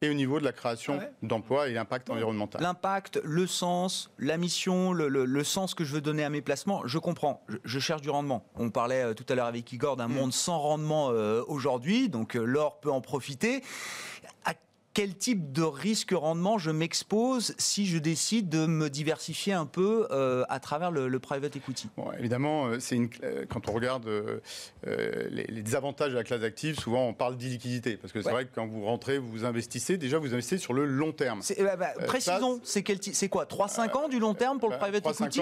et 0.02 0.10
au 0.10 0.14
niveau 0.14 0.40
de 0.40 0.46
la 0.46 0.54
création 0.54 1.00
d'emplois 1.22 1.68
et 1.68 1.74
l'impact 1.74 2.10
environnemental. 2.10 2.62
L'impact, 2.62 3.20
le 3.24 3.46
sens, 3.46 4.10
la 4.18 4.38
mission, 4.38 4.94
le, 4.94 5.44
sens 5.44 5.76
que 5.76 5.84
je 5.84 5.94
veux 5.94 6.02
donner 6.02 6.24
à 6.24 6.30
mes 6.30 6.42
placements, 6.42 6.88
je 6.88 6.98
comprends. 6.98 7.46
Je, 7.64 7.80
cherche 7.80 8.02
du 8.02 8.10
rendement. 8.10 8.46
On 8.56 8.70
parlait 8.70 9.04
euh, 9.04 9.14
tout 9.14 9.26
à 9.30 9.36
l'heure 9.36 9.46
avec 9.46 9.72
Igor 9.72 9.98
d'un 9.98 10.08
mm. 10.08 10.14
monde 10.14 10.34
sans 10.34 10.58
rendement 10.58 11.10
euh, 11.12 11.44
aujourd'hui, 11.48 12.10
donc 12.10 12.36
euh, 12.36 12.44
l'or 12.44 12.80
peut 12.80 12.92
en 12.92 13.02
profiter 13.02 13.62
quel 15.00 15.16
type 15.16 15.54
de 15.54 15.64
risque-rendement 15.64 16.58
je 16.58 16.72
m'expose 16.72 17.56
si 17.58 17.86
je 17.86 17.98
décide 17.98 18.50
de 18.50 18.66
me 18.66 18.90
diversifier 18.90 19.54
un 19.54 19.66
peu 19.66 20.06
euh, 20.12 20.44
à 20.50 20.60
travers 20.60 20.92
le, 20.92 21.20
private 21.20 21.56
equity? 21.56 21.88
Bon, 21.96 22.12
Évidemment, 22.20 22.66
euh, 22.66 22.80
c'est 22.82 22.98
une, 22.98 23.10
euh, 23.24 23.46
quand 23.48 23.70
on 23.70 23.72
regarde 23.72 24.10
les, 24.86 25.62
désavantages 25.62 26.12
de 26.12 26.18
la 26.18 26.26
classe 26.26 26.44
active, 26.44 26.78
souvent 26.78 27.08
on 27.08 27.14
parle 27.14 27.38
d'illiquidité. 27.38 27.96
Parce 27.96 28.12
que 28.12 28.22
c'est 28.22 28.30
vrai 28.30 28.44
que 28.44 28.54
quand 28.54 28.68
vous 28.68 28.84
rentrez, 28.84 29.20
vous 29.20 29.46
investissez, 29.46 29.96
déjà 29.96 30.18
vous 30.18 30.34
investissez 30.34 30.58
sur 30.58 30.74
le 30.74 30.84
long 30.84 31.14
terme. 31.14 31.40
Bah, 31.60 31.78
bah, 31.78 31.94
précisons, 32.06 32.60
c'est 32.64 33.30
quoi 33.30 33.46
3-5 33.46 33.96
ans 33.96 34.10
du 34.10 34.20
long 34.20 34.34
terme 34.34 34.60
pour 34.60 34.70
le 34.70 34.78
private 34.78 35.06
equity 35.06 35.42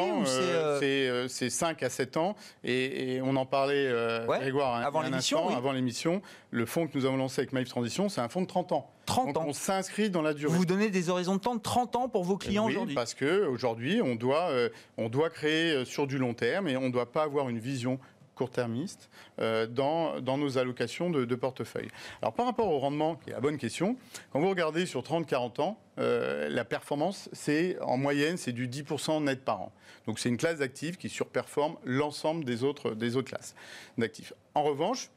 C'est 1.30 1.50
5 1.50 1.82
à 1.82 1.90
7 1.90 2.18
ans. 2.18 2.36
Et, 2.64 3.22
on 3.24 3.36
en 3.36 3.48
parlait, 3.48 3.92
Grégoire, 4.28 4.86
avant 4.86 5.02
l'émission. 5.02 5.50
Avant 5.50 5.72
l'émission, 5.72 6.22
le 6.52 6.68
fonds 6.68 6.86
que 6.86 6.96
nous 6.96 7.06
avons 7.06 7.18
lancé 7.18 7.42
avec 7.42 7.54
Maïf 7.54 7.70
Transition, 7.70 8.08
c'est 8.08 8.22
un 8.22 8.30
fonds 8.30 8.42
de 8.42 8.46
30 8.46 8.74
ans. 8.74 8.94
30 9.08 9.38
ans. 9.38 9.46
On 9.48 9.54
s'inscrit 9.54 10.12
dans 10.12 10.22
la 10.22 10.36
durée. 10.36 10.56
Vous 10.56 10.66
donnez 10.66 10.90
des 10.90 11.10
horizons 11.10 11.36
de 11.36 11.42
temps 11.42 11.56
de 11.56 11.62
30 11.62 11.96
ans 11.96 12.10
pour 12.10 12.24
vos 12.24 12.38
clients 12.38 12.66
aujourd'hui 12.66 12.94
Parce 12.94 13.16
qu'aujourd'hui, 13.16 14.02
on, 14.04 14.16
doit, 14.16 14.50
euh, 14.50 14.70
on 14.98 15.10
doit 15.10 15.32
créer 15.32 15.72
euh, 15.72 15.86
sur 15.86 16.06
du 16.06 16.20
long 16.20 16.36
terme 16.36 16.68
et 16.68 16.78
on 16.78 16.84
ne 16.88 16.92
doit 16.92 17.12
pas 17.12 17.24
avoir 17.24 17.50
une 17.50 17.58
vision 17.58 18.00
court-termiste 18.36 19.10
euh, 19.40 19.66
dans, 19.66 20.20
dans, 20.20 20.38
nos 20.38 20.60
allocations 20.60 21.10
de, 21.10 21.36
portefeuille. 21.36 21.88
Alors 22.22 22.34
par 22.34 22.46
rapport 22.46 22.70
au 22.70 22.78
rendement, 22.78 23.16
qui 23.16 23.32
est 23.32 23.34
la 23.34 23.40
bonne 23.40 23.58
question, 23.58 23.98
quand 24.32 24.40
vous 24.40 24.50
regardez 24.50 24.86
sur 24.86 25.02
30-40 25.02 25.62
ans, 25.62 25.80
la 25.98 26.64
performance, 26.64 27.30
c'est 27.34 27.80
en 27.82 27.98
moyenne, 27.98 28.38
c'est 28.38 28.52
du 28.52 28.68
10% 28.68 29.24
net 29.24 29.44
par 29.44 29.62
an. 29.62 29.72
Donc 30.06 30.20
c'est 30.20 30.30
une 30.30 30.38
classe 30.38 30.60
d'actifs 30.60 30.98
qui 30.98 31.10
surperforme 31.10 31.78
l'ensemble 31.84 32.46
des 32.46 32.64
autres, 32.64 32.92
des 32.92 33.16
autres 33.16 33.30
classes 33.30 33.56
d'actifs. 33.98 34.34
En 34.54 34.62
revanche, 34.62 35.10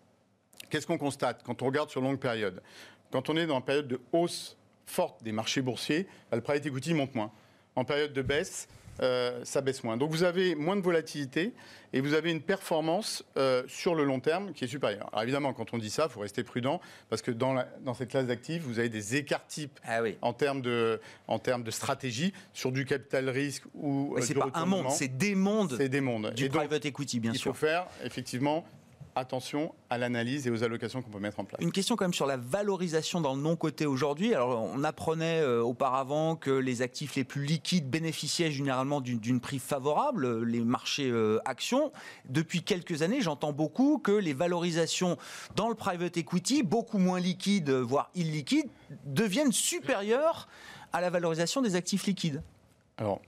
qu'est-ce 0.71 0.87
qu'on 0.87 0.97
constate 0.97 1.43
quand 1.43 1.61
on 1.61 1.67
regarde 1.67 1.91
sur 1.91 2.01
longue 2.01 2.19
période? 2.19 2.63
Quand 3.11 3.29
on 3.29 3.37
est 3.37 3.47
dans 3.47 3.57
une 3.57 3.65
période 3.65 3.89
de 3.89 4.01
hausse 4.13 4.57
forte 4.87 5.23
des 5.23 5.33
marchés 5.33 5.63
boursiers, 5.63 6.07
bah, 6.31 6.37
le 6.37 6.43
private 6.43 6.67
equity 6.67 6.95
monte 6.95 7.15
moins. 7.15 7.31
En 7.77 7.85
période 7.85 8.13
de 8.13 8.23
baisse, 8.23 8.69
euh, 9.03 9.41
ça 9.45 9.61
baisse 9.61 9.83
moins. 9.83 9.97
Donc 9.97 10.11
vous 10.11 10.25
avez 10.25 10.55
moins 10.55 10.77
de 10.77 10.83
volatilité 10.83 11.55
et 11.93 12.01
vous 12.01 12.13
avez 12.13 12.31
une 12.31 12.43
performance 12.43 13.25
euh, 13.37 13.63
sur 13.67 13.95
le 13.95 14.05
long 14.05 14.21
terme 14.21 14.53
qui 14.53 14.65
est 14.65 14.69
supérieure. 14.69 15.09
Alors 15.13 15.23
évidemment, 15.23 15.55
quand 15.55 15.73
on 15.73 15.79
dit 15.79 15.89
ça, 15.89 16.07
il 16.09 16.13
faut 16.13 16.21
rester 16.21 16.43
prudent 16.43 16.81
parce 17.09 17.23
que 17.23 17.31
dans, 17.31 17.65
dans 17.83 17.95
cette 17.95 18.11
classe 18.11 18.27
d'actifs, 18.27 18.63
vous 18.63 18.79
avez 18.79 18.91
des 18.91 19.17
écarts 19.17 19.47
types 19.47 19.79
ah 19.85 20.01
en, 20.21 20.33
termes 20.35 20.61
de, 20.61 21.01
en 21.29 21.39
termes 21.39 21.63
de 21.63 21.71
stratégie 21.71 22.35
sur 22.53 22.73
du 22.73 22.85
capital 22.85 23.31
risque 23.31 23.65
ou. 23.75 24.13
Mais 24.15 24.23
euh, 24.23 24.25
c'est 24.25 24.35
pas 24.35 24.51
un 24.53 24.67
monde, 24.67 24.91
c'est 24.91 25.17
des 25.17 25.35
mondes. 25.35 25.77
C'est 25.79 25.89
des 25.89 26.03
mondes. 26.03 26.35
Du 26.35 26.51
private 26.51 26.85
equity, 26.85 27.21
bien 27.21 27.33
sûr. 27.33 27.53
Il 27.53 27.55
faut 27.55 27.59
faire 27.59 27.87
effectivement 28.05 28.67
attention 29.15 29.75
à 29.89 29.99
l'analyse 29.99 30.47
et 30.47 30.51
aux 30.51 30.63
allocations 30.63 31.03
qu'on 31.03 31.11
peut 31.11 31.19
mettre 31.19 31.41
en 31.41 31.45
place. 31.45 31.61
Une 31.61 31.73
question 31.73 31.97
quand 31.97 32.13
sur 32.15 32.27
la 32.27 32.37
valorisation 32.37 33.21
dans 33.21 33.35
le 33.35 33.41
non-côté 33.41 33.87
aujourd'hui. 33.87 34.35
Alors 34.35 34.71
on 34.75 34.85
apprenait 34.85 35.41
euh, 35.41 35.63
auparavant 35.63 36.37
que 36.37 36.51
les 36.51 36.83
actifs 36.83 37.17
les 37.17 37.25
plus 37.25 37.45
liquides 37.45 37.89
bénéficiaient 37.89 38.51
généralement 38.51 39.01
d'une 39.01 39.41
prix 39.41 39.59
favorable, 39.59 40.45
les 40.45 40.61
marchés 40.61 41.11
euh, 41.11 41.39
actions. 41.45 41.93
Depuis 42.29 42.63
quelques 42.63 43.03
années, 43.03 43.21
j'entends 43.21 43.53
beaucoup 43.53 43.99
que 43.99 44.13
les 44.13 44.33
valorisations 44.33 45.17
dans 45.57 45.69
le 45.69 45.75
private 45.75 46.17
equity, 46.17 46.63
beaucoup 46.63 46.99
moins 46.99 47.21
liquides, 47.21 47.71
voire 47.71 48.11
illiquides, 48.15 48.71
deviennent 49.05 49.53
supérieures 49.53 50.49
à 50.93 51.01
la 51.01 51.11
valorisation 51.11 51.63
des 51.63 51.77
actifs 51.77 52.07
liquides 52.07 52.43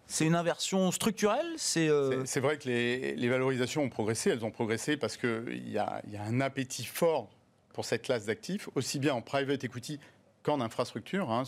c'est 0.07 0.27
une 0.27 0.35
inversion 0.35 0.91
structurelle 0.91 1.57
euh, 1.77 2.23
C'est 2.25 2.41
vrai 2.41 2.59
que 2.59 2.69
les, 2.69 3.29
valorisations 3.29 3.83
ont 3.83 3.89
progressé. 3.89 4.31
Elles 4.31 4.45
ont 4.45 4.51
progressé 4.51 4.97
parce 4.97 5.17
qu'il 5.17 5.69
y, 5.69 5.79
a, 5.79 6.03
un 6.19 6.41
appétit 6.41 6.85
fort 6.85 7.29
pour 7.73 7.85
cette 7.85 8.03
classe 8.03 8.27
d'actifs, 8.27 8.69
aussi 8.75 8.99
bien 8.99 9.15
en 9.15 9.23
private 9.23 9.65
equity 9.65 9.99
qu'en 10.43 10.61
infrastructure. 10.61 11.31
Hein, 11.31 11.45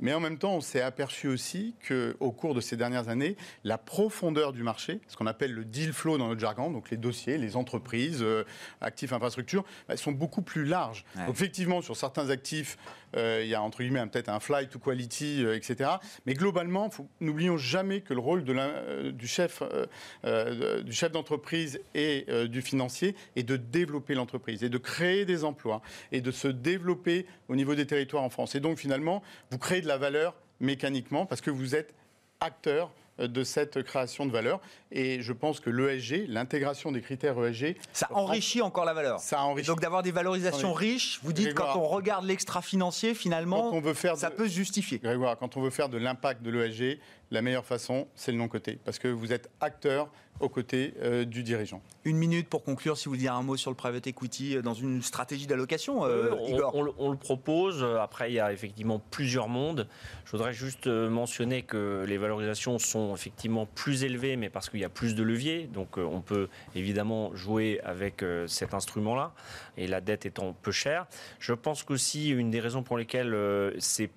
mais 0.00 0.14
en 0.14 0.20
même 0.20 0.38
temps, 0.38 0.54
on 0.54 0.60
s'est 0.60 0.80
aperçu 0.80 1.28
aussi 1.28 1.74
qu'au 1.86 2.32
cours 2.32 2.54
de 2.54 2.60
ces 2.60 2.76
dernières 2.76 3.08
années, 3.08 3.36
la 3.64 3.76
profondeur 3.76 4.52
du 4.52 4.62
marché, 4.62 5.00
ce 5.08 5.16
qu'on 5.16 5.26
appelle 5.26 5.52
le 5.52 5.64
deal 5.64 5.92
flow 5.92 6.16
dans 6.16 6.28
notre 6.28 6.40
jargon, 6.40 6.70
donc 6.70 6.90
les 6.90 6.96
dossiers, 6.96 7.36
les 7.36 7.56
entreprises, 7.56 8.22
euh, 8.22 8.44
actifs 8.80 9.12
infrastructures, 9.12 9.64
elles 9.88 9.96
bah, 9.96 10.02
sont 10.02 10.12
beaucoup 10.12 10.42
plus 10.42 10.64
larges. 10.64 11.04
Donc 11.16 11.34
effectivement, 11.34 11.82
sur 11.82 11.96
certains 11.96 12.30
actifs, 12.30 12.78
euh, 13.16 13.40
il 13.42 13.48
y 13.48 13.54
a 13.54 13.62
entre 13.62 13.82
guillemets 13.82 14.06
peut-être 14.06 14.28
un 14.28 14.40
flight 14.40 14.70
to 14.70 14.78
quality, 14.78 15.44
euh, 15.44 15.56
etc. 15.56 15.90
Mais 16.24 16.34
globalement, 16.34 16.88
n'oublions 17.20 17.58
jamais 17.58 18.00
que 18.00 18.14
le 18.14 18.20
rôle 18.20 18.44
de 18.44 19.10
du 19.10 19.26
chef, 19.26 19.62
du 20.24 20.92
chef 20.92 21.12
d'entreprise 21.12 21.80
et 21.94 22.26
du 22.48 22.62
financier 22.62 23.14
est 23.36 23.42
de 23.42 23.56
développer 23.56 24.14
l'entreprise 24.14 24.64
et 24.64 24.68
de 24.68 24.78
créer 24.78 25.24
des 25.24 25.44
emplois 25.44 25.82
et 26.12 26.20
de 26.20 26.30
se 26.30 26.48
développer 26.48 27.26
au 27.48 27.56
niveau 27.56 27.74
des 27.74 27.86
territoires 27.86 28.22
en 28.22 28.30
France. 28.30 28.54
Et 28.54 28.60
donc 28.60 28.78
finalement, 28.78 29.22
vous 29.50 29.58
créez 29.58 29.79
de 29.80 29.88
la 29.88 29.98
valeur 29.98 30.34
mécaniquement 30.60 31.26
parce 31.26 31.40
que 31.40 31.50
vous 31.50 31.74
êtes 31.74 31.94
acteur 32.40 32.90
euh, 33.20 33.28
de 33.28 33.44
cette 33.44 33.82
création 33.82 34.26
de 34.26 34.32
valeur. 34.32 34.60
Et 34.90 35.20
je 35.22 35.32
pense 35.32 35.60
que 35.60 35.70
l'ESG, 35.70 36.26
l'intégration 36.28 36.92
des 36.92 37.00
critères 37.00 37.42
ESG... 37.44 37.76
Ça 37.92 38.08
enrichit 38.12 38.62
encore 38.62 38.84
la 38.84 38.94
valeur. 38.94 39.20
Ça 39.20 39.42
enrichit. 39.42 39.68
donc 39.68 39.80
d'avoir 39.80 40.02
des 40.02 40.12
valorisations 40.12 40.72
riches, 40.72 41.20
vous 41.22 41.32
dites 41.32 41.54
quand 41.54 41.76
on 41.76 41.86
regarde 41.86 42.24
l'extra-financier, 42.24 43.14
finalement, 43.14 43.72
on 43.72 43.80
veut 43.80 43.94
faire 43.94 44.16
ça 44.16 44.30
peut 44.30 44.48
se 44.48 44.54
justifier. 44.54 44.98
Grégoire, 44.98 45.38
quand 45.38 45.56
on 45.56 45.62
veut 45.62 45.70
faire 45.70 45.88
de 45.88 45.98
l'impact 45.98 46.42
de 46.42 46.50
l'ESG, 46.50 46.98
la 47.30 47.42
meilleure 47.42 47.64
façon, 47.64 48.08
c'est 48.14 48.32
le 48.32 48.38
non-côté. 48.38 48.78
Parce 48.84 48.98
que 48.98 49.08
vous 49.08 49.32
êtes 49.32 49.50
acteur 49.60 50.10
aux 50.40 50.48
côtés 50.48 50.94
euh, 51.02 51.24
du 51.24 51.42
dirigeant. 51.42 51.82
Une 52.04 52.16
minute 52.16 52.48
pour 52.48 52.64
conclure, 52.64 52.96
si 52.96 53.04
vous 53.04 53.10
voulez 53.10 53.20
dire 53.20 53.34
un 53.34 53.42
mot 53.42 53.56
sur 53.56 53.70
le 53.70 53.76
private 53.76 54.06
equity 54.06 54.56
euh, 54.56 54.62
dans 54.62 54.72
une 54.72 55.02
stratégie 55.02 55.46
d'allocation, 55.46 56.04
euh, 56.04 56.34
Igor. 56.48 56.74
On, 56.74 57.10
le 57.10 57.16
propose. 57.16 57.84
Après, 58.00 58.30
il 58.30 58.34
y 58.34 58.40
a 58.40 58.52
effectivement 58.52 58.98
plusieurs 59.10 59.48
mondes. 59.48 59.86
Je 60.24 60.30
voudrais 60.32 60.54
juste 60.54 60.86
mentionner 60.86 61.62
que 61.62 62.04
les 62.08 62.16
valorisations 62.16 62.78
sont 62.78 63.14
effectivement 63.14 63.66
plus 63.66 64.04
élevées, 64.04 64.36
mais 64.36 64.48
parce 64.48 64.70
qu'il 64.70 64.80
y 64.80 64.84
a 64.84 64.88
plus 64.88 65.14
de 65.14 65.22
leviers. 65.22 65.66
Donc, 65.66 65.98
on 65.98 66.22
peut 66.22 66.48
évidemment 66.74 67.34
jouer 67.34 67.80
avec 67.84 68.24
cet 68.46 68.72
instrument-là, 68.72 69.32
et 69.76 69.86
la 69.86 70.00
dette 70.00 70.24
étant 70.24 70.54
peu 70.54 70.72
chère. 70.72 71.06
Je 71.38 71.52
pense 71.52 71.82
qu'aussi, 71.82 72.30
une 72.30 72.50
des 72.50 72.60
raisons 72.60 72.82
pour 72.82 72.96
lesquelles 72.96 73.36
c'est 73.78 74.10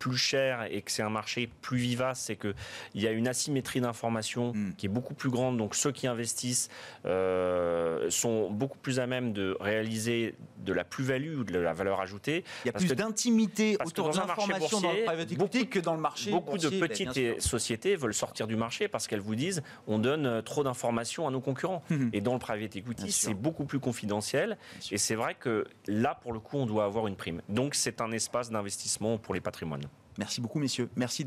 plus 0.00 0.16
cher 0.16 0.66
et 0.70 0.80
que 0.80 0.90
c'est 0.90 1.02
un 1.02 1.10
marché 1.10 1.48
plus 1.60 1.76
vivace, 1.76 2.20
c'est 2.20 2.34
qu'il 2.34 2.54
y 2.94 3.06
a 3.06 3.12
une 3.12 3.28
asymétrie 3.28 3.82
d'information 3.82 4.52
hmm. 4.54 4.72
qui 4.76 4.86
est 4.86 4.88
beaucoup 4.88 5.14
plus 5.14 5.28
grande. 5.28 5.58
Donc 5.58 5.76
ceux 5.76 5.92
qui 5.92 6.06
investissent 6.06 6.70
euh, 7.04 8.08
sont 8.10 8.50
beaucoup 8.50 8.78
plus 8.78 8.98
à 8.98 9.06
même 9.06 9.32
de 9.32 9.56
réaliser 9.60 10.34
de 10.64 10.72
la 10.72 10.84
plus-value 10.84 11.40
ou 11.40 11.44
de 11.44 11.58
la 11.58 11.74
valeur 11.74 12.00
ajoutée. 12.00 12.44
Il 12.64 12.68
y 12.68 12.70
a 12.70 12.72
plus 12.72 12.94
d'intimité 12.94 13.76
autour 13.84 14.10
de 14.10 14.16
l'information 14.16 14.80
dans 14.80 14.92
le 14.92 15.04
private 15.04 15.32
equity 15.32 15.68
que 15.68 15.78
dans 15.78 15.94
le 15.94 16.00
marché 16.00 16.30
Beaucoup 16.30 16.56
de 16.56 16.70
petites 16.70 17.40
sociétés 17.40 17.94
veulent 17.94 18.14
sortir 18.14 18.46
du 18.46 18.56
marché 18.56 18.88
parce 18.88 19.06
qu'elles 19.06 19.20
vous 19.20 19.34
disent 19.34 19.62
on 19.86 19.98
donne 19.98 20.24
euh, 20.24 20.42
trop 20.42 20.64
d'informations 20.64 21.28
à 21.28 21.30
nos 21.30 21.40
concurrents. 21.40 21.82
Hmm. 21.90 22.08
Et 22.14 22.22
dans 22.22 22.32
le 22.32 22.38
private 22.38 22.74
equity, 22.74 23.12
c'est 23.12 23.34
beaucoup 23.34 23.66
plus 23.66 23.80
confidentiel. 23.80 24.56
Et 24.90 24.96
c'est 24.96 25.14
vrai 25.14 25.36
que 25.38 25.66
là, 25.86 26.18
pour 26.22 26.32
le 26.32 26.40
coup, 26.40 26.56
on 26.56 26.64
doit 26.64 26.84
avoir 26.84 27.06
une 27.06 27.16
prime. 27.16 27.42
Donc 27.50 27.74
c'est 27.74 28.00
un 28.00 28.12
espace 28.12 28.50
d'investissement 28.50 29.18
pour 29.18 29.34
les 29.34 29.40
patrimoines. 29.42 29.89
Merci 30.18 30.40
beaucoup, 30.40 30.58
messieurs. 30.58 30.88
Merci 30.96 31.24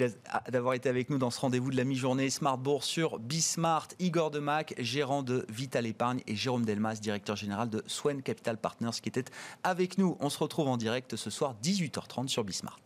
d'avoir 0.50 0.74
été 0.74 0.90
avec 0.90 1.10
nous 1.10 1.18
dans 1.18 1.32
ce 1.32 1.40
rendez-vous 1.40 1.72
de 1.72 1.78
la 1.78 1.84
mi-journée 1.84 2.30
Smart 2.30 2.58
Bourse 2.58 2.86
sur 2.86 3.20
Bismart. 3.20 3.88
Igor 4.00 4.30
Demac, 4.30 4.76
gérant 4.78 5.24
de 5.24 5.46
Vital 5.50 5.86
Épargne, 5.86 6.22
et 6.28 6.36
Jérôme 6.36 6.66
Delmas, 6.66 6.96
directeur 6.96 7.36
général 7.36 7.70
de 7.70 7.84
Swen 7.88 8.22
Capital 8.22 8.58
Partners, 8.58 8.92
qui 9.02 9.10
était 9.10 9.26
avec 9.64 9.98
nous. 9.98 10.18
On 10.20 10.30
se 10.30 10.38
retrouve 10.38 10.68
en 10.68 10.78
direct 10.78 11.16
ce 11.16 11.30
soir, 11.30 11.56
18h30 11.64 12.28
sur 12.28 12.44
Bismart. 12.44 12.80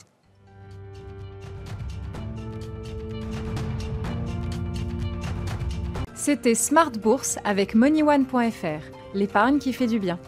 C'était 6.13 6.55
Smart 6.55 6.91
Bourse 6.91 7.37
avec 7.43 7.73
MoneyOne.fr, 7.73 8.83
l'épargne 9.13 9.59
qui 9.59 9.71
fait 9.71 9.87
du 9.87 9.99
bien. 9.99 10.19